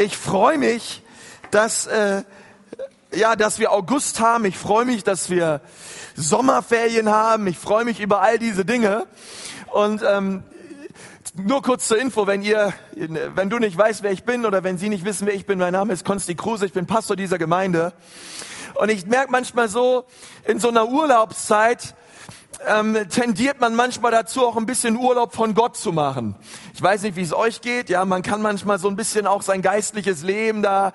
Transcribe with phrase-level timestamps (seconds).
[0.00, 1.02] Ich freue mich,
[1.50, 2.22] dass, äh,
[3.12, 4.44] ja, dass wir August haben.
[4.44, 5.60] Ich freue mich, dass wir
[6.14, 7.48] Sommerferien haben.
[7.48, 9.08] Ich freue mich über all diese Dinge.
[9.72, 10.44] Und ähm,
[11.34, 14.78] nur kurz zur Info, wenn ihr, wenn du nicht weißt, wer ich bin oder wenn
[14.78, 17.38] Sie nicht wissen, wer ich bin, mein Name ist Konsti Kruse, ich bin Pastor dieser
[17.38, 17.92] Gemeinde.
[18.76, 20.04] Und ich merke manchmal so,
[20.44, 21.96] in so einer Urlaubszeit,
[22.66, 26.34] ähm, tendiert man manchmal dazu, auch ein bisschen Urlaub von Gott zu machen.
[26.74, 27.88] Ich weiß nicht, wie es euch geht.
[27.88, 30.92] Ja, man kann manchmal so ein bisschen auch sein geistliches Leben da,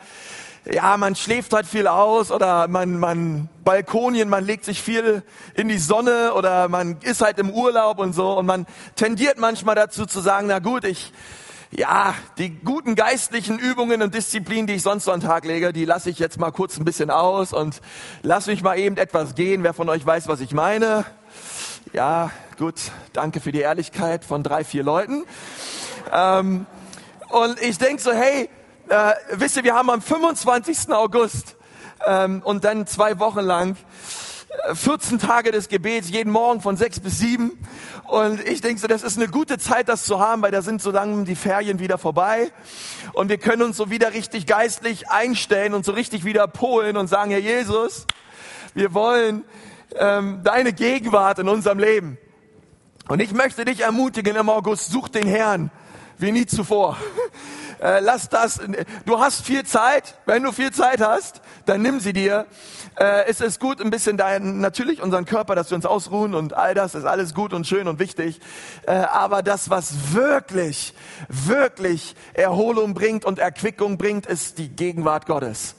[0.71, 5.23] ja, man schläft halt viel aus oder man, man Balkonien, man legt sich viel
[5.55, 9.75] in die Sonne oder man ist halt im Urlaub und so und man tendiert manchmal
[9.75, 11.11] dazu zu sagen, na gut, ich,
[11.71, 15.85] ja, die guten geistlichen Übungen und Disziplinen, die ich sonst so an Tag lege, die
[15.85, 17.81] lasse ich jetzt mal kurz ein bisschen aus und
[18.21, 19.63] lass mich mal eben etwas gehen.
[19.63, 21.05] Wer von euch weiß, was ich meine?
[21.93, 22.73] Ja, gut,
[23.13, 25.25] danke für die Ehrlichkeit von drei, vier Leuten.
[26.11, 26.65] Ähm,
[27.29, 28.49] und ich denk so, hey,
[28.89, 30.91] äh, wisst ihr, wir haben am 25.
[30.91, 31.55] August
[32.03, 33.77] ähm, und dann zwei Wochen lang
[34.73, 37.51] 14 äh, Tage des Gebets, jeden Morgen von sechs bis sieben.
[38.07, 40.81] Und ich denke so, das ist eine gute Zeit, das zu haben, weil da sind
[40.81, 42.51] so lange die Ferien wieder vorbei.
[43.13, 47.05] Und wir können uns so wieder richtig geistlich einstellen und so richtig wieder polen und
[47.05, 48.07] sagen, Herr Jesus,
[48.73, 49.45] wir wollen
[49.95, 52.17] ähm, deine Gegenwart in unserem Leben.
[53.07, 55.71] Und ich möchte dich ermutigen im August, such den Herrn
[56.17, 56.97] wie nie zuvor.
[57.81, 58.61] Äh, lass das,
[59.05, 62.45] du hast viel Zeit, wenn du viel Zeit hast, dann nimm sie dir.
[62.97, 66.53] Äh, es ist gut, ein bisschen dein, natürlich unseren Körper, dass wir uns ausruhen und
[66.53, 68.39] all das ist alles gut und schön und wichtig.
[68.87, 70.93] Äh, aber das, was wirklich,
[71.27, 75.75] wirklich Erholung bringt und Erquickung bringt, ist die Gegenwart Gottes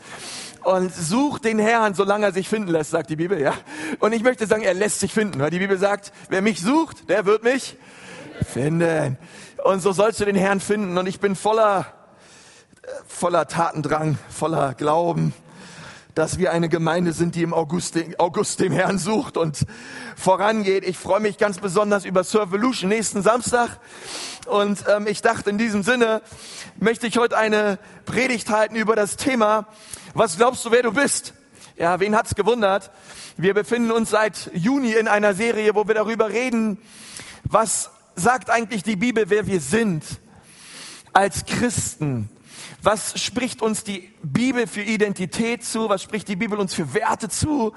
[0.64, 3.54] und sucht den Herrn, solange er sich finden lässt, sagt die Bibel, ja.
[4.00, 7.08] Und ich möchte sagen, er lässt sich finden, weil die Bibel sagt, wer mich sucht,
[7.08, 7.76] der wird mich
[8.44, 9.18] finden.
[9.62, 10.98] Und so sollst du den Herrn finden.
[10.98, 11.86] Und ich bin voller,
[13.06, 15.32] voller Tatendrang, voller Glauben,
[16.14, 19.66] dass wir eine Gemeinde sind, die im August, August dem Herrn sucht und
[20.16, 20.84] vorangeht.
[20.84, 23.80] Ich freue mich ganz besonders über Servolution nächsten Samstag.
[24.46, 26.22] Und ähm, ich dachte, in diesem Sinne
[26.78, 29.66] möchte ich heute eine Predigt halten über das Thema,
[30.14, 31.34] was glaubst du, wer du bist?
[31.76, 32.92] Ja, wen hat's gewundert?
[33.36, 36.78] Wir befinden uns seit Juni in einer Serie, wo wir darüber reden,
[37.42, 40.04] was sagt eigentlich die Bibel, wer wir sind
[41.12, 42.28] als Christen.
[42.84, 45.88] Was spricht uns die Bibel für Identität zu?
[45.88, 47.72] Was spricht die Bibel uns für Werte zu?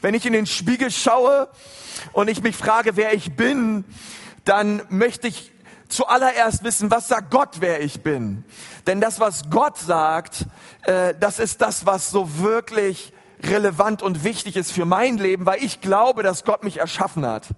[0.00, 1.50] Wenn ich in den Spiegel schaue
[2.14, 3.84] und ich mich frage, wer ich bin,
[4.44, 5.52] dann möchte ich
[5.88, 8.44] zuallererst wissen, was sagt Gott, wer ich bin.
[8.86, 10.46] Denn das, was Gott sagt,
[10.84, 13.12] äh, das ist das, was so wirklich
[13.42, 17.48] relevant und wichtig ist für mein Leben, weil ich glaube, dass Gott mich erschaffen hat.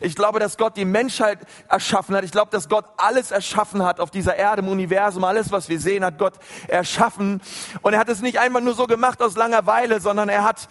[0.00, 2.24] Ich glaube, dass Gott die Menschheit erschaffen hat.
[2.24, 5.24] Ich glaube, dass Gott alles erschaffen hat auf dieser Erde, im Universum.
[5.24, 6.34] Alles, was wir sehen, hat Gott
[6.68, 7.40] erschaffen.
[7.82, 10.68] Und er hat es nicht einfach nur so gemacht aus Langeweile, sondern er hat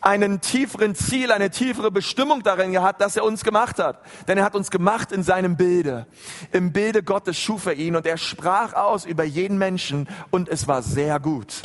[0.00, 4.00] einen tieferen Ziel, eine tiefere Bestimmung darin gehabt, dass er uns gemacht hat.
[4.28, 6.06] Denn er hat uns gemacht in seinem Bilde.
[6.52, 10.66] Im Bilde Gottes schuf er ihn und er sprach aus über jeden Menschen und es
[10.66, 11.62] war sehr gut.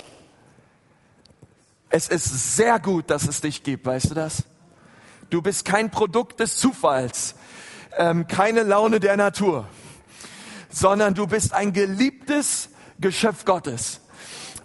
[1.92, 4.44] Es ist sehr gut, dass es dich gibt, weißt du das?
[5.32, 7.34] Du bist kein Produkt des Zufalls,
[7.98, 9.68] ähm, keine Laune der Natur,
[10.70, 12.70] sondern du bist ein geliebtes
[13.00, 14.02] Geschöpf Gottes.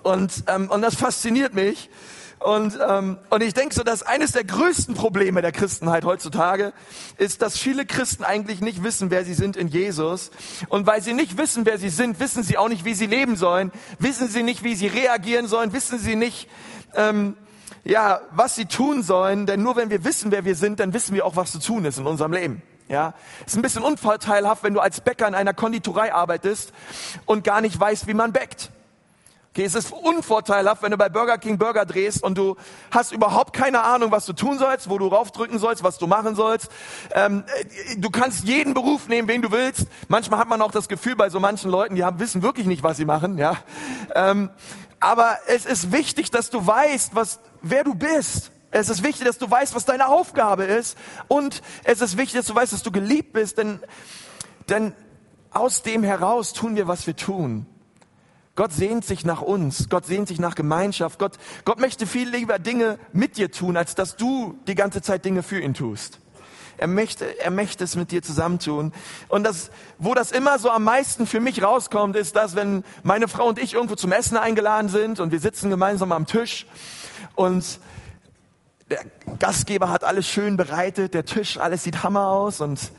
[0.03, 1.89] Und, ähm, und das fasziniert mich.
[2.41, 6.75] Und, ähm, und ich denke so, dass eines der größten Probleme der Christenheit heutzutage
[7.17, 10.31] ist, dass viele Christen eigentlich nicht wissen, wer sie sind in Jesus.
[10.69, 13.37] Und weil sie nicht wissen, wer sie sind, wissen sie auch nicht, wie sie leben
[13.37, 16.51] sollen, wissen sie nicht, wie sie reagieren sollen, wissen sie nicht,
[16.97, 17.37] ähm,
[17.85, 21.15] ja, was sie tun sollen, denn nur wenn wir wissen, wer wir sind, dann wissen
[21.15, 22.63] wir auch, was zu tun ist in unserem Leben.
[22.89, 23.15] Ja,
[23.47, 26.73] ist ein bisschen unvorteilhaft, wenn du als Bäcker in einer Konditorei arbeitest
[27.25, 28.71] und gar nicht weißt, wie man bäckt.
[29.55, 32.57] Okay, es ist unvorteilhaft, wenn du bei Burger King Burger drehst und du
[32.91, 36.35] hast überhaupt keine Ahnung, was du tun sollst, wo du raufdrücken sollst, was du machen
[36.35, 36.73] sollst.
[37.13, 37.45] Ähm,
[37.97, 39.87] du kannst jeden Beruf nehmen, wen du willst.
[40.09, 42.83] Manchmal hat man auch das Gefühl bei so manchen Leuten, die haben, wissen wirklich nicht,
[42.83, 43.39] was sie machen.
[43.39, 43.57] Ja,
[44.17, 44.51] ähm,
[45.05, 48.51] aber es ist wichtig, dass du weißt, was, wer du bist.
[48.71, 50.97] Es ist wichtig, dass du weißt, was deine Aufgabe ist.
[51.29, 53.59] Und es ist wichtig, dass du weißt, dass du geliebt bist.
[53.59, 53.81] Denn,
[54.71, 54.95] denn
[55.51, 57.67] aus dem heraus tun wir, was wir tun.
[58.57, 59.91] Gott sehnt sich nach uns.
[59.91, 61.19] Gott sehnt sich nach Gemeinschaft.
[61.19, 61.37] Gott,
[61.67, 65.43] Gott möchte viel lieber Dinge mit dir tun, als dass du die ganze Zeit Dinge
[65.43, 66.19] für ihn tust.
[66.77, 68.93] Er möchte, er möchte es mit dir zusammentun.
[69.29, 73.29] Und das, wo das immer so am meisten für mich rauskommt, ist, dass wenn meine
[73.29, 76.67] Frau und ich irgendwo zum Essen eingeladen sind und wir sitzen gemeinsam am Tisch
[77.35, 77.81] und
[78.91, 79.01] der
[79.39, 82.93] Gastgeber hat alles schön bereitet, der Tisch, alles sieht hammer aus und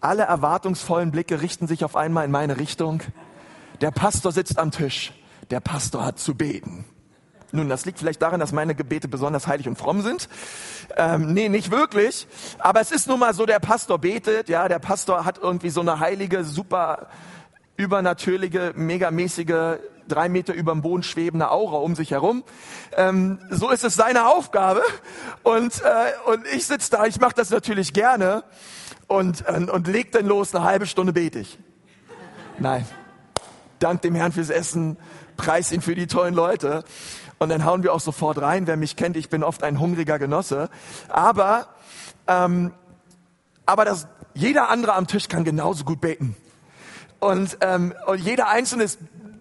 [0.00, 3.02] alle erwartungsvollen Blicke richten sich auf einmal in meine Richtung.
[3.80, 5.12] Der Pastor sitzt am Tisch
[5.52, 6.86] der Pastor hat zu beten.
[7.52, 10.28] Nun, das liegt vielleicht daran, dass meine Gebete besonders heilig und fromm sind.
[10.96, 12.26] Ähm, nee, nicht wirklich.
[12.58, 15.82] Aber es ist nun mal so, der Pastor betet, ja, der Pastor hat irgendwie so
[15.82, 17.08] eine heilige, super
[17.76, 19.78] übernatürliche, megamäßige,
[20.08, 22.42] drei Meter über dem Boden schwebende Aura um sich herum.
[22.96, 24.82] Ähm, so ist es seine Aufgabe.
[25.42, 28.44] Und, äh, und ich sitze da, ich mache das natürlich gerne
[29.08, 31.58] und, und, und leg dann los, eine halbe Stunde bete ich.
[32.58, 32.86] Nein.
[33.78, 34.96] Dank dem Herrn fürs Essen,
[35.36, 36.84] preis ihn für die tollen Leute.
[37.42, 38.68] Und dann hauen wir auch sofort rein.
[38.68, 40.70] Wer mich kennt, ich bin oft ein hungriger Genosse.
[41.08, 41.66] Aber,
[42.28, 42.72] ähm,
[43.66, 46.36] aber das, jeder andere am Tisch kann genauso gut beten.
[47.18, 49.00] Und, ähm, und jeder Einzelne ist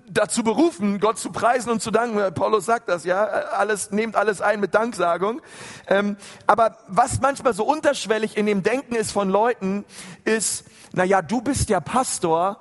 [0.09, 2.33] dazu berufen, Gott zu preisen und zu danken.
[2.33, 5.39] Paulus sagt das, ja, alles, nehmt alles ein mit Danksagung.
[5.85, 6.17] Ähm,
[6.47, 9.85] aber was manchmal so unterschwellig in dem Denken ist von Leuten,
[10.25, 12.59] ist, na ja, du bist ja Pastor,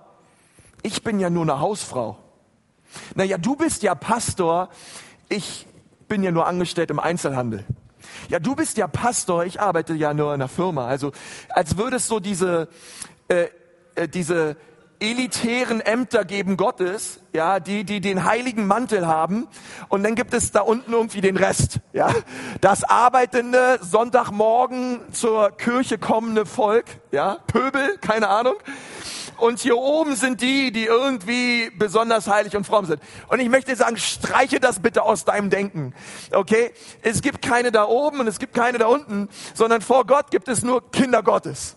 [0.83, 2.19] ich bin ja nur eine Hausfrau.
[3.15, 4.69] Na ja, du bist ja Pastor,
[5.31, 5.67] ich
[6.09, 7.65] bin ja nur angestellt im Einzelhandel.
[8.29, 10.87] Ja, du bist ja Pastor, ich arbeite ja nur in einer Firma.
[10.87, 11.13] Also
[11.49, 12.69] als würde es so diese,
[13.29, 13.47] äh,
[13.95, 14.57] äh, diese
[14.99, 19.49] elitären Ämter geben Gottes, ja, die, die den heiligen Mantel haben.
[19.89, 22.13] Und dann gibt es da unten irgendwie den Rest, ja.
[22.61, 27.39] Das arbeitende, Sonntagmorgen zur Kirche kommende Volk, ja.
[27.47, 28.57] Pöbel, keine Ahnung.
[29.41, 33.01] Und hier oben sind die, die irgendwie besonders heilig und fromm sind.
[33.29, 35.95] Und ich möchte sagen, streiche das bitte aus deinem Denken.
[36.33, 36.73] Okay?
[37.03, 40.49] Es gibt keine da oben und es gibt keine da unten, sondern vor Gott gibt
[40.49, 41.77] es nur Kinder Gottes.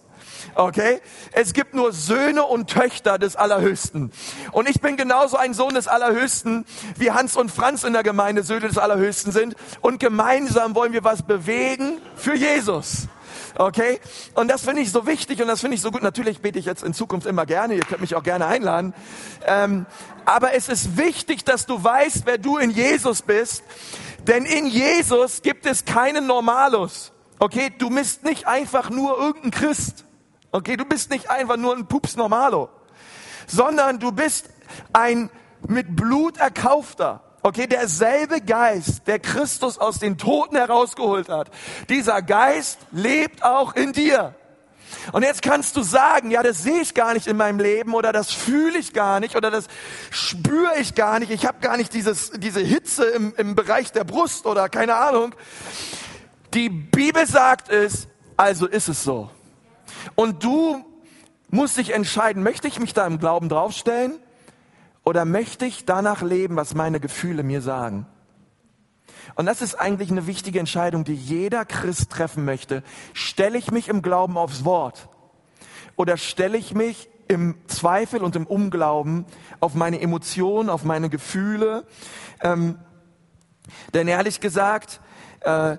[0.56, 1.02] Okay?
[1.32, 4.12] Es gibt nur Söhne und Töchter des Allerhöchsten.
[4.52, 6.66] Und ich bin genauso ein Sohn des Allerhöchsten,
[6.98, 9.56] wie Hans und Franz in der Gemeinde Söhne des Allerhöchsten sind.
[9.82, 13.08] Und gemeinsam wollen wir was bewegen für Jesus.
[13.56, 14.00] Okay?
[14.34, 16.02] Und das finde ich so wichtig und das finde ich so gut.
[16.02, 17.76] Natürlich bete ich jetzt in Zukunft immer gerne.
[17.76, 18.94] Ihr könnt mich auch gerne einladen.
[19.46, 19.86] Ähm,
[20.26, 23.64] aber es ist wichtig, dass du weißt, wer du in Jesus bist.
[24.28, 27.12] Denn in Jesus gibt es keinen Normalus.
[27.40, 27.72] Okay?
[27.78, 30.06] Du bist nicht einfach nur irgendein Christ.
[30.52, 30.78] Okay?
[30.78, 32.70] Du bist nicht einfach nur ein Pups Normalo.
[33.48, 34.50] Sondern du bist
[34.94, 35.30] ein
[35.68, 41.52] mit Blut erkaufter Okay, derselbe Geist, der Christus aus den Toten herausgeholt hat,
[41.90, 44.34] dieser Geist lebt auch in dir.
[45.12, 48.14] Und jetzt kannst du sagen, ja, das sehe ich gar nicht in meinem Leben oder
[48.14, 49.68] das fühle ich gar nicht oder das
[50.10, 51.32] spüre ich gar nicht.
[51.32, 55.36] Ich habe gar nicht dieses, diese Hitze im, im Bereich der Brust oder keine Ahnung.
[56.54, 58.08] Die Bibel sagt es,
[58.38, 59.30] also ist es so.
[60.16, 60.86] Und du
[61.50, 64.14] musst dich entscheiden, möchte ich mich da im Glauben draufstellen
[65.04, 68.06] oder möchte ich danach leben, was meine Gefühle mir sagen?
[69.36, 72.84] Und das ist eigentlich eine wichtige Entscheidung, die jeder Christ treffen möchte.
[73.14, 75.10] Stelle ich mich im Glauben aufs Wort?
[75.96, 79.26] Oder stelle ich mich im Zweifel und im Unglauben
[79.60, 81.86] auf meine Emotionen, auf meine Gefühle?
[82.42, 82.80] Ähm,
[83.94, 85.02] denn ehrlich gesagt,
[85.42, 85.78] äh,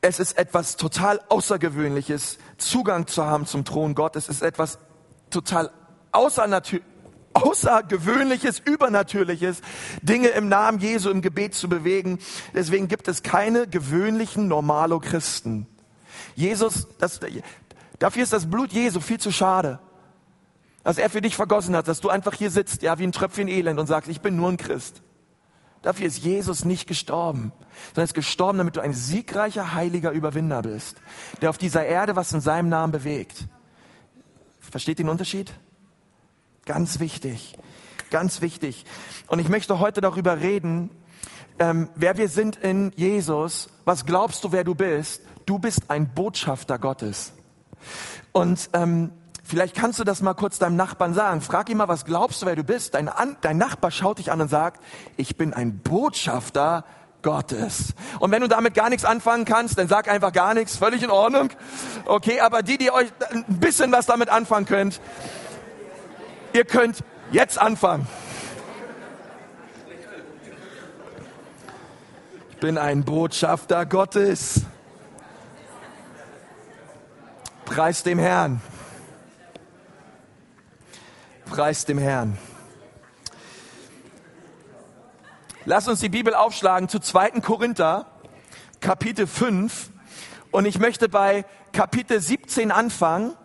[0.00, 4.28] es ist etwas total Außergewöhnliches, Zugang zu haben zum Thron Gottes.
[4.28, 4.78] Es ist etwas
[5.30, 5.70] total
[6.12, 6.97] außernatürliches
[7.42, 9.60] Außergewöhnliches, Übernatürliches,
[10.02, 12.18] Dinge im Namen Jesu im Gebet zu bewegen.
[12.54, 15.66] Deswegen gibt es keine gewöhnlichen Normalo Christen.
[16.34, 17.20] Jesus, das,
[17.98, 19.78] dafür ist das Blut Jesu viel zu schade.
[20.84, 23.48] Dass er für dich vergossen hat, dass du einfach hier sitzt, ja, wie ein Tröpfchen
[23.48, 25.02] Elend und sagst, ich bin nur ein Christ.
[25.82, 27.52] Dafür ist Jesus nicht gestorben,
[27.88, 30.96] sondern ist gestorben, damit du ein siegreicher, heiliger Überwinder bist,
[31.40, 33.46] der auf dieser Erde was in seinem Namen bewegt.
[34.60, 35.52] Versteht den Unterschied?
[36.68, 37.56] Ganz wichtig,
[38.10, 38.84] ganz wichtig.
[39.26, 40.90] Und ich möchte heute darüber reden,
[41.58, 43.70] ähm, wer wir sind in Jesus.
[43.86, 45.22] Was glaubst du, wer du bist?
[45.46, 47.32] Du bist ein Botschafter Gottes.
[48.32, 51.40] Und ähm, vielleicht kannst du das mal kurz deinem Nachbarn sagen.
[51.40, 52.92] Frag ihn mal, was glaubst du, wer du bist?
[52.92, 54.84] Dein, an, dein Nachbar schaut dich an und sagt,
[55.16, 56.84] ich bin ein Botschafter
[57.22, 57.94] Gottes.
[58.20, 61.10] Und wenn du damit gar nichts anfangen kannst, dann sag einfach gar nichts, völlig in
[61.10, 61.48] Ordnung.
[62.04, 65.00] Okay, aber die, die euch ein bisschen was damit anfangen könnt,
[66.58, 68.08] Ihr könnt jetzt anfangen.
[72.50, 74.62] Ich bin ein Botschafter Gottes.
[77.64, 78.60] Preis dem Herrn.
[81.44, 82.36] Preis dem Herrn.
[85.64, 87.40] Lass uns die Bibel aufschlagen zu 2.
[87.40, 88.06] Korinther,
[88.80, 89.90] Kapitel 5.
[90.50, 93.36] Und ich möchte bei Kapitel 17 anfangen.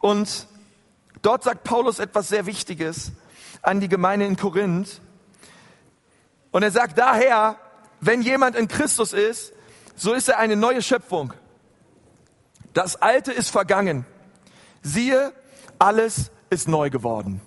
[0.00, 0.48] Und
[1.22, 3.12] Dort sagt Paulus etwas sehr Wichtiges
[3.62, 5.00] an die Gemeinde in Korinth.
[6.50, 7.56] Und er sagt daher,
[8.00, 9.52] wenn jemand in Christus ist,
[9.94, 11.32] so ist er eine neue Schöpfung.
[12.74, 14.04] Das Alte ist vergangen.
[14.82, 15.32] Siehe,
[15.78, 17.40] alles ist neu geworden.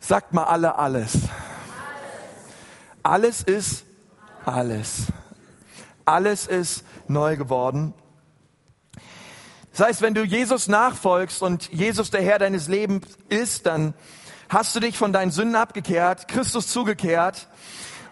[0.00, 1.16] Sagt mal alle alles.
[3.02, 3.84] Alles ist
[4.44, 5.06] alles.
[6.04, 7.94] Alles ist neu geworden.
[9.78, 13.94] Das heißt, wenn du Jesus nachfolgst und Jesus der Herr deines Lebens ist, dann
[14.48, 17.46] hast du dich von deinen Sünden abgekehrt, Christus zugekehrt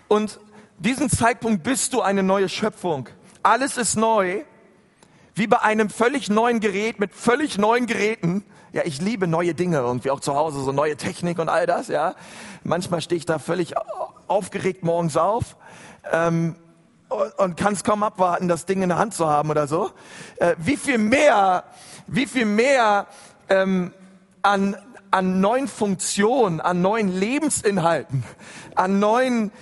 [0.06, 0.38] und
[0.78, 3.08] diesen Zeitpunkt bist du eine neue Schöpfung.
[3.42, 4.44] Alles ist neu,
[5.34, 8.44] wie bei einem völlig neuen Gerät mit völlig neuen Geräten.
[8.72, 11.88] Ja, ich liebe neue Dinge irgendwie auch zu Hause, so neue Technik und all das,
[11.88, 12.14] ja.
[12.62, 13.74] Manchmal stehe ich da völlig
[14.28, 15.56] aufgeregt morgens auf.
[16.12, 16.54] Ähm,
[17.08, 19.90] und, und kann es kaum abwarten, das Ding in der Hand zu haben oder so.
[20.36, 21.64] Äh, wie viel mehr,
[22.06, 23.06] wie viel mehr
[23.48, 23.92] ähm,
[24.42, 24.76] an,
[25.10, 28.24] an neuen Funktionen, an neuen Lebensinhalten,
[28.74, 29.52] an neuen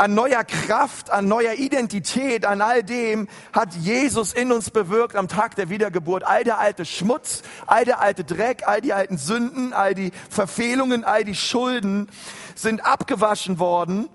[0.00, 5.26] an neuer Kraft, an neuer Identität, an all dem hat Jesus in uns bewirkt am
[5.26, 6.22] Tag der Wiedergeburt.
[6.22, 11.02] All der alte Schmutz, all der alte Dreck, all die alten Sünden, all die Verfehlungen,
[11.02, 12.08] all die Schulden
[12.54, 14.08] sind abgewaschen worden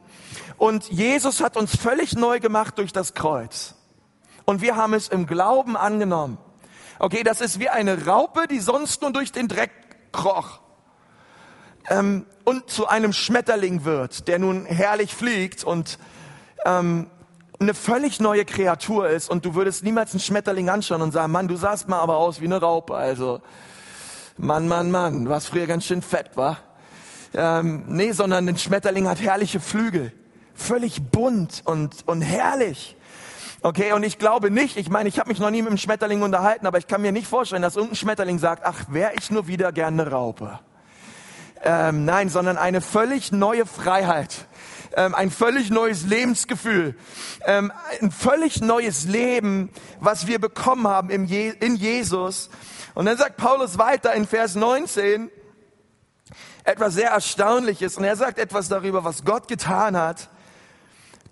[0.64, 3.76] und Jesus hat uns völlig neu gemacht durch das Kreuz.
[4.46, 6.38] Und wir haben es im Glauben angenommen.
[7.00, 9.72] Okay, das ist wie eine Raupe, die sonst nur durch den Dreck
[10.14, 10.62] kroch.
[11.90, 16.00] Ähm, und zu einem Schmetterling wird, der nun herrlich fliegt und
[16.64, 17.08] ähm,
[17.60, 21.50] eine völlig neue Kreatur ist und du würdest niemals einen Schmetterling anschauen und sagen, Mann,
[21.50, 22.96] du sahst mal aber aus wie eine Raupe.
[22.96, 23.42] Also,
[24.38, 26.60] Mann, Mann, Mann, was früher ganz schön fett war.
[27.34, 30.14] Ähm, nee, sondern ein Schmetterling hat herrliche Flügel
[30.54, 32.96] völlig bunt und, und herrlich.
[33.66, 36.22] Okay, und ich glaube nicht, ich meine, ich habe mich noch nie mit einem Schmetterling
[36.22, 39.48] unterhalten, aber ich kann mir nicht vorstellen, dass irgendein Schmetterling sagt, ach, wäre ich nur
[39.48, 40.60] wieder gerne Raupe.
[41.64, 44.48] Ähm, nein, sondern eine völlig neue Freiheit,
[44.98, 46.98] ähm, ein völlig neues Lebensgefühl,
[47.46, 49.70] ähm, ein völlig neues Leben,
[50.02, 52.50] was wir bekommen haben im Je in Jesus.
[52.96, 55.32] Und dann sagt Paulus weiter in Vers 19
[56.66, 60.30] etwas sehr Erstaunliches und er sagt etwas darüber, was Gott getan hat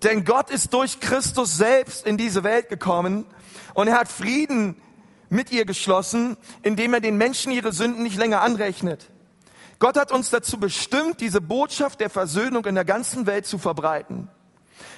[0.02, 3.26] denn Gott ist durch Christus selbst in diese Welt gekommen
[3.74, 4.76] und er hat Frieden
[5.28, 9.08] mit ihr geschlossen, indem er den Menschen ihre Sünden nicht länger anrechnet.
[9.78, 14.28] Gott hat uns dazu bestimmt, diese Botschaft der Versöhnung in der ganzen Welt zu verbreiten.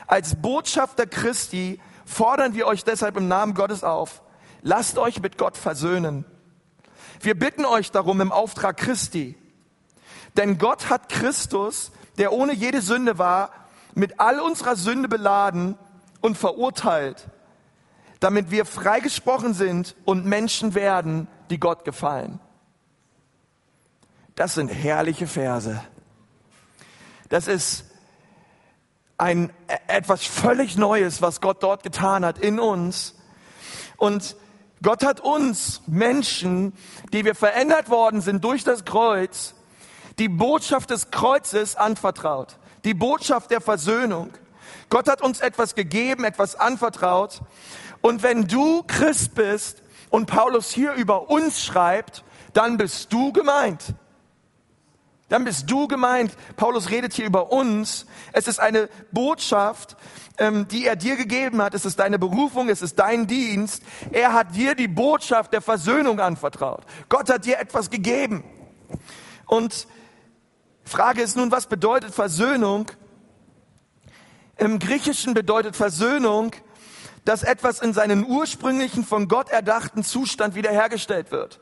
[0.07, 4.23] Als Botschafter Christi fordern wir euch deshalb im Namen Gottes auf,
[4.61, 6.27] lasst euch mit Gott versöhnen.
[7.21, 9.39] Wir bitten euch darum im Auftrag Christi.
[10.37, 13.51] Denn Gott hat Christus, der ohne jede Sünde war,
[13.95, 15.79] mit all unserer Sünde beladen
[16.21, 17.29] und verurteilt,
[18.21, 22.41] damit wir freigesprochen sind und Menschen werden, die Gott gefallen.
[24.35, 25.81] Das sind herrliche Verse.
[27.29, 27.85] Das ist
[29.17, 29.53] ein
[29.87, 33.15] etwas völlig Neues, was Gott dort getan hat in uns.
[33.97, 34.37] Und
[34.83, 36.73] Gott hat uns Menschen,
[37.13, 39.55] die wir verändert worden sind durch das Kreuz,
[40.19, 44.31] die Botschaft des Kreuzes anvertraut die Botschaft der Versöhnung.
[44.89, 47.41] Gott hat uns etwas gegeben, etwas anvertraut.
[48.01, 53.95] Und wenn du Christ bist und Paulus hier über uns schreibt, dann bist du gemeint.
[55.29, 56.37] Dann bist du gemeint.
[56.57, 58.07] Paulus redet hier über uns.
[58.33, 59.97] Es ist eine Botschaft,
[60.39, 61.75] ähm, die er dir gegeben hat.
[61.75, 63.83] Es ist deine Berufung, es ist dein Dienst.
[64.13, 66.85] Er hat dir die Botschaft der Versöhnung anvertraut.
[67.09, 68.45] Gott hat dir etwas gegeben.
[69.47, 69.89] Und
[70.85, 72.87] Frage ist nun, was bedeutet Versöhnung?
[74.57, 76.53] Im Griechischen bedeutet Versöhnung,
[77.25, 81.61] dass etwas in seinen ursprünglichen von Gott erdachten Zustand wiederhergestellt wird.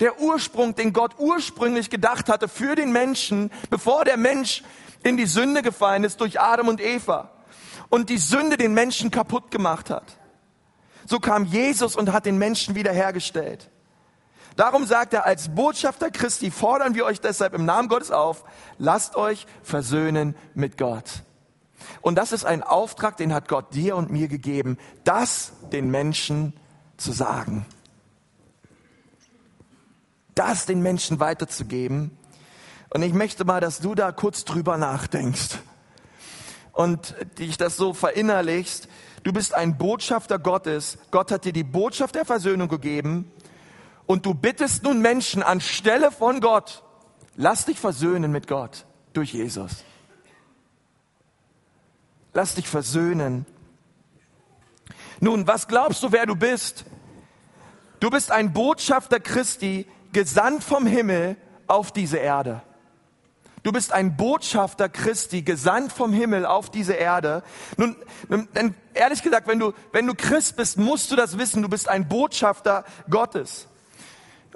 [0.00, 4.62] Der Ursprung, den Gott ursprünglich gedacht hatte für den Menschen, bevor der Mensch
[5.02, 7.30] in die Sünde gefallen ist durch Adam und Eva
[7.88, 10.18] und die Sünde den Menschen kaputt gemacht hat.
[11.06, 13.70] So kam Jesus und hat den Menschen wiederhergestellt.
[14.56, 18.44] Darum sagt er, als Botschafter Christi fordern wir euch deshalb im Namen Gottes auf,
[18.78, 21.22] lasst euch versöhnen mit Gott.
[22.00, 26.54] Und das ist ein Auftrag, den hat Gott dir und mir gegeben, das den Menschen
[26.96, 27.66] zu sagen.
[30.34, 32.16] Das den Menschen weiterzugeben.
[32.90, 35.58] Und ich möchte mal, dass du da kurz drüber nachdenkst
[36.72, 38.88] und dich das so verinnerlichst.
[39.22, 40.98] Du bist ein Botschafter Gottes.
[41.10, 43.30] Gott hat dir die Botschaft der Versöhnung gegeben
[44.06, 46.82] und du bittest nun Menschen anstelle von Gott,
[47.34, 49.84] lass dich versöhnen mit Gott durch Jesus.
[52.32, 53.46] Lass dich versöhnen.
[55.20, 56.84] Nun, was glaubst du, wer du bist?
[58.00, 61.36] Du bist ein Botschafter Christi, gesandt vom Himmel
[61.66, 62.62] auf diese Erde.
[63.62, 67.42] Du bist ein Botschafter Christi, gesandt vom Himmel auf diese Erde.
[67.76, 67.96] Nun,
[68.28, 71.88] denn ehrlich gesagt, wenn du, wenn du Christ bist, musst du das wissen, du bist
[71.88, 73.66] ein Botschafter Gottes.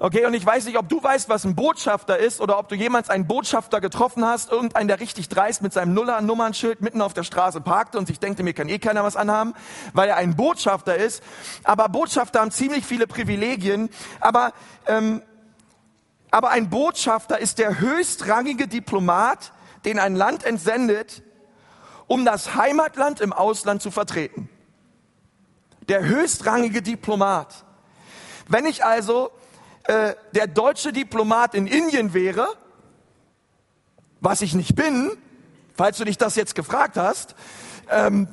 [0.03, 2.73] Okay, und ich weiß nicht, ob du weißt, was ein Botschafter ist oder ob du
[2.73, 7.21] jemals einen Botschafter getroffen hast, irgendeinen, der richtig dreist mit seinem Nuller-Nummernschild mitten auf der
[7.21, 9.53] Straße parkte und sich denkt, mir kann eh keiner was anhaben,
[9.93, 11.21] weil er ein Botschafter ist.
[11.63, 13.91] Aber Botschafter haben ziemlich viele Privilegien.
[14.21, 14.53] Aber,
[14.87, 15.21] ähm,
[16.31, 19.53] aber ein Botschafter ist der höchstrangige Diplomat,
[19.85, 21.21] den ein Land entsendet,
[22.07, 24.49] um das Heimatland im Ausland zu vertreten.
[25.89, 27.65] Der höchstrangige Diplomat.
[28.47, 29.29] Wenn ich also
[29.83, 32.47] äh, der deutsche Diplomat in Indien wäre,
[34.19, 35.11] was ich nicht bin,
[35.75, 37.35] falls du dich das jetzt gefragt hast,
[37.89, 38.27] ähm,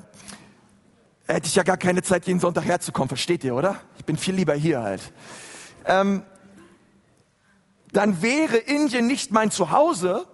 [1.27, 3.81] hätte ich ja gar keine Zeit, jeden Sonntag herzukommen, versteht ihr, oder?
[3.99, 5.01] Ich bin viel lieber hier halt.
[5.85, 6.23] Ähm,
[7.93, 10.27] dann wäre Indien nicht mein Zuhause,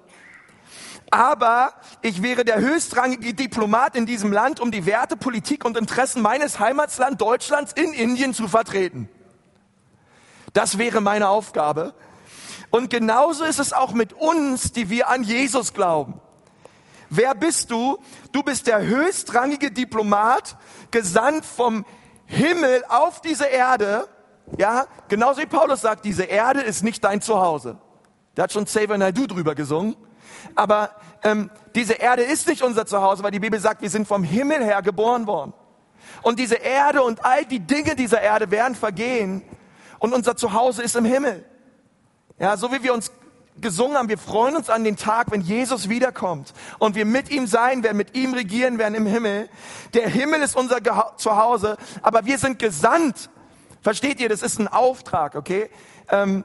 [1.10, 6.22] aber ich wäre der höchstrangige Diplomat in diesem Land, um die Werte, Politik und Interessen
[6.22, 9.08] meines Heimatsland Deutschlands in Indien zu vertreten.
[10.54, 11.94] Das wäre meine Aufgabe.
[12.70, 16.20] Und genauso ist es auch mit uns, die wir an Jesus glauben.
[17.10, 17.98] Wer bist du?
[18.32, 20.56] Du bist der höchstrangige Diplomat,
[20.90, 21.84] gesandt vom
[22.26, 24.08] Himmel auf diese Erde.
[24.56, 27.78] Ja, genauso wie Paulus sagt, diese Erde ist nicht dein Zuhause.
[28.36, 29.96] Der hat schon Save Naidu drüber gesungen.
[30.54, 30.90] Aber
[31.22, 34.64] ähm, diese Erde ist nicht unser Zuhause, weil die Bibel sagt, wir sind vom Himmel
[34.64, 35.52] her geboren worden.
[36.22, 39.42] Und diese Erde und all die Dinge dieser Erde werden vergehen
[40.04, 41.46] und unser Zuhause ist im Himmel.
[42.38, 43.10] Ja, so wie wir uns
[43.58, 47.46] gesungen haben, wir freuen uns an den Tag, wenn Jesus wiederkommt und wir mit ihm
[47.46, 49.48] sein werden, mit ihm regieren werden im Himmel.
[49.94, 50.80] Der Himmel ist unser
[51.16, 53.30] Zuhause, aber wir sind gesandt.
[53.80, 55.70] Versteht ihr, das ist ein Auftrag, okay?
[56.10, 56.44] Ähm,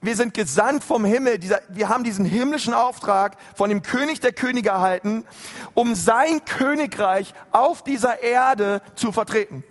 [0.00, 1.38] wir sind gesandt vom Himmel.
[1.38, 5.24] Dieser, wir haben diesen himmlischen Auftrag von dem König der Könige erhalten,
[5.74, 9.62] um sein Königreich auf dieser Erde zu vertreten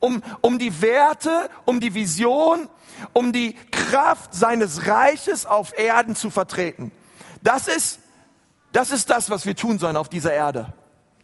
[0.00, 2.68] um, um die Werte, um die Vision,
[3.12, 6.92] um die Kraft seines Reiches auf Erden zu vertreten.
[7.42, 8.00] Das ist,
[8.72, 10.72] das ist das, was wir tun sollen auf dieser Erde.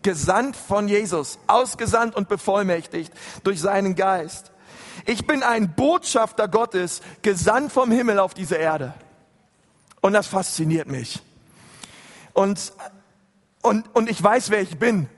[0.03, 3.13] Gesandt von Jesus, ausgesandt und bevollmächtigt
[3.45, 4.51] durch seinen Geist.
[5.07, 8.95] Ich bin ein Botschafter Gottes, gesandt vom Himmel auf diese Erde.
[10.01, 11.23] Und das fasziniert mich.
[12.33, 12.73] Und,
[13.63, 15.09] und, und ich weiß, wer ich bin.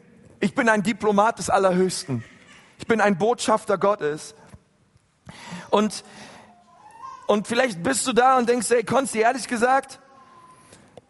[0.41, 2.23] Ich bin ein Diplomat des Allerhöchsten.
[2.79, 4.35] Ich bin ein Botschafter Gottes.
[5.71, 6.05] Und,
[7.27, 10.01] und vielleicht bist du da und denkst, hey, Konsti, ehrlich gesagt,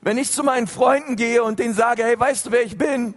[0.00, 3.14] wenn ich zu meinen Freunden gehe und denen sage, hey, weißt du, wer ich bin?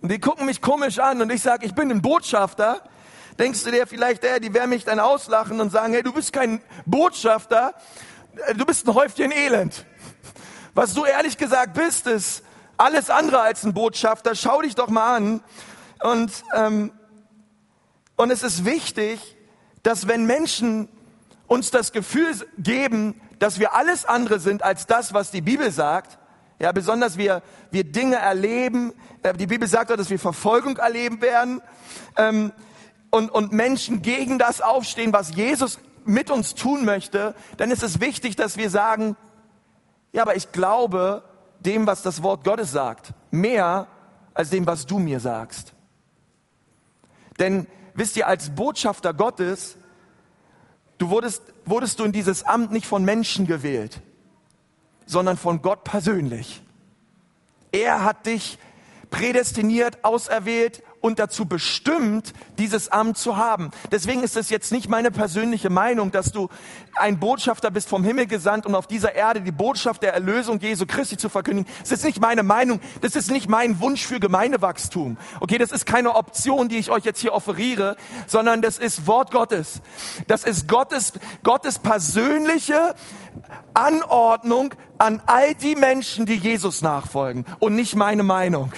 [0.00, 2.82] Und die gucken mich komisch an und ich sage, ich bin ein Botschafter,
[3.38, 6.32] denkst du dir vielleicht, ey, die werden mich dann auslachen und sagen, hey, du bist
[6.32, 7.74] kein Botschafter,
[8.56, 9.84] du bist ein Häufchen Elend.
[10.74, 12.42] Was du ehrlich gesagt bist, ist
[12.78, 14.34] alles andere als ein Botschafter.
[14.34, 15.42] Schau dich doch mal an.
[16.02, 16.92] Und ähm,
[18.20, 19.18] und es ist wichtig,
[19.82, 20.90] dass wenn Menschen
[21.46, 26.18] uns das Gefühl geben, dass wir alles andere sind als das, was die Bibel sagt,
[26.58, 31.22] ja, besonders wir, wir Dinge erleben, äh, die Bibel sagt auch, dass wir Verfolgung erleben
[31.22, 31.62] werden,
[32.18, 32.52] ähm,
[33.08, 38.02] und, und Menschen gegen das aufstehen, was Jesus mit uns tun möchte, dann ist es
[38.02, 39.16] wichtig, dass wir sagen,
[40.12, 41.24] ja, aber ich glaube
[41.60, 43.86] dem, was das Wort Gottes sagt, mehr
[44.34, 45.72] als dem, was du mir sagst.
[47.38, 49.76] Denn wisst ihr, als Botschafter Gottes,
[50.98, 54.00] du wurdest, wurdest du in dieses Amt nicht von Menschen gewählt,
[55.06, 56.62] sondern von Gott persönlich.
[57.72, 58.58] Er hat dich
[59.10, 63.70] prädestiniert, auserwählt und dazu bestimmt, dieses Amt zu haben.
[63.90, 66.48] Deswegen ist es jetzt nicht meine persönliche Meinung, dass du
[66.94, 70.86] ein Botschafter bist vom Himmel gesandt, um auf dieser Erde die Botschaft der Erlösung Jesu
[70.86, 71.70] Christi zu verkündigen.
[71.80, 72.80] Das ist nicht meine Meinung.
[73.00, 75.16] Das ist nicht mein Wunsch für Gemeindewachstum.
[75.40, 79.30] Okay, das ist keine Option, die ich euch jetzt hier offeriere, sondern das ist Wort
[79.30, 79.80] Gottes.
[80.26, 82.94] Das ist Gottes, Gottes persönliche
[83.74, 88.72] Anordnung an all die Menschen, die Jesus nachfolgen und nicht meine Meinung.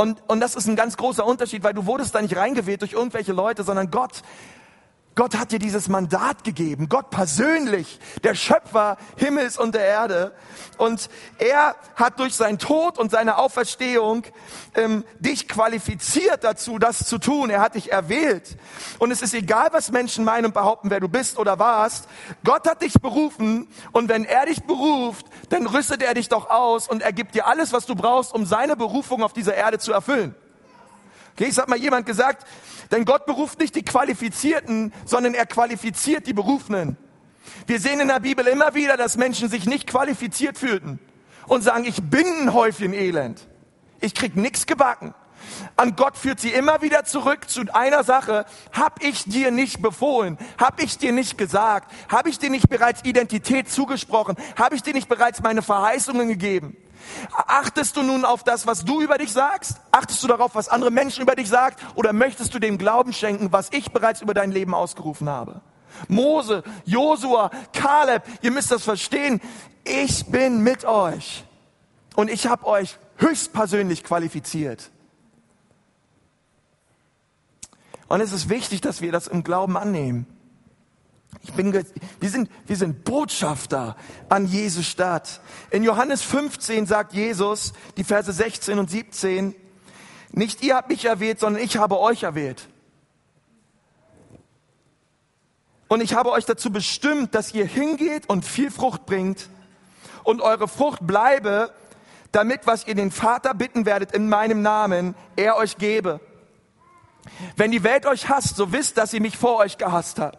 [0.00, 2.94] Und, und das ist ein ganz großer Unterschied, weil du wurdest da nicht reingewählt durch
[2.94, 4.22] irgendwelche Leute, sondern Gott
[5.16, 6.88] Gott hat dir dieses Mandat gegeben.
[6.88, 10.32] Gott persönlich, der Schöpfer Himmels und der Erde.
[10.78, 14.22] Und er hat durch seinen Tod und seine Auferstehung
[14.74, 17.50] ähm, dich qualifiziert dazu, das zu tun.
[17.50, 18.56] Er hat dich erwählt.
[18.98, 22.08] Und es ist egal, was Menschen meinen und behaupten, wer du bist oder warst.
[22.44, 23.66] Gott hat dich berufen.
[23.90, 27.48] Und wenn er dich beruft, dann rüstet er dich doch aus und er gibt dir
[27.48, 30.36] alles, was du brauchst, um seine Berufung auf dieser Erde zu erfüllen.
[31.40, 32.46] Okay, ich hat mal jemand gesagt,
[32.90, 36.96] denn Gott beruft nicht die Qualifizierten, sondern er qualifiziert die Berufenen.
[37.66, 40.98] Wir sehen in der Bibel immer wieder, dass Menschen sich nicht qualifiziert fühlten
[41.46, 43.46] und sagen, ich bin ein Häufchen Elend.
[44.00, 45.14] Ich krieg nichts gebacken.
[45.76, 48.44] an Gott führt sie immer wieder zurück zu einer Sache.
[48.72, 50.38] Hab ich dir nicht befohlen?
[50.58, 51.92] Hab ich dir nicht gesagt?
[52.08, 54.36] Hab ich dir nicht bereits Identität zugesprochen?
[54.56, 56.76] Hab ich dir nicht bereits meine Verheißungen gegeben?
[57.32, 59.76] Achtest du nun auf das, was du über dich sagst?
[59.90, 61.76] Achtest du darauf, was andere Menschen über dich sagen?
[61.94, 65.60] Oder möchtest du dem Glauben schenken, was ich bereits über dein Leben ausgerufen habe?
[66.08, 69.40] Mose, Josua, Kaleb, ihr müsst das verstehen.
[69.84, 71.44] Ich bin mit euch.
[72.16, 74.90] Und ich habe euch höchstpersönlich qualifiziert.
[78.08, 80.26] Und es ist wichtig, dass wir das im Glauben annehmen.
[81.42, 81.84] Ich bin, wir,
[82.28, 83.96] sind, wir sind Botschafter
[84.28, 85.40] an Jesu Stadt.
[85.70, 89.54] In Johannes 15 sagt Jesus, die Verse 16 und 17,
[90.32, 92.68] nicht ihr habt mich erwählt, sondern ich habe euch erwählt.
[95.88, 99.48] Und ich habe euch dazu bestimmt, dass ihr hingeht und viel Frucht bringt
[100.22, 101.72] und eure Frucht bleibe,
[102.30, 106.20] damit was ihr den Vater bitten werdet in meinem Namen, er euch gebe.
[107.56, 110.38] Wenn die Welt euch hasst, so wisst, dass sie mich vor euch gehasst hat.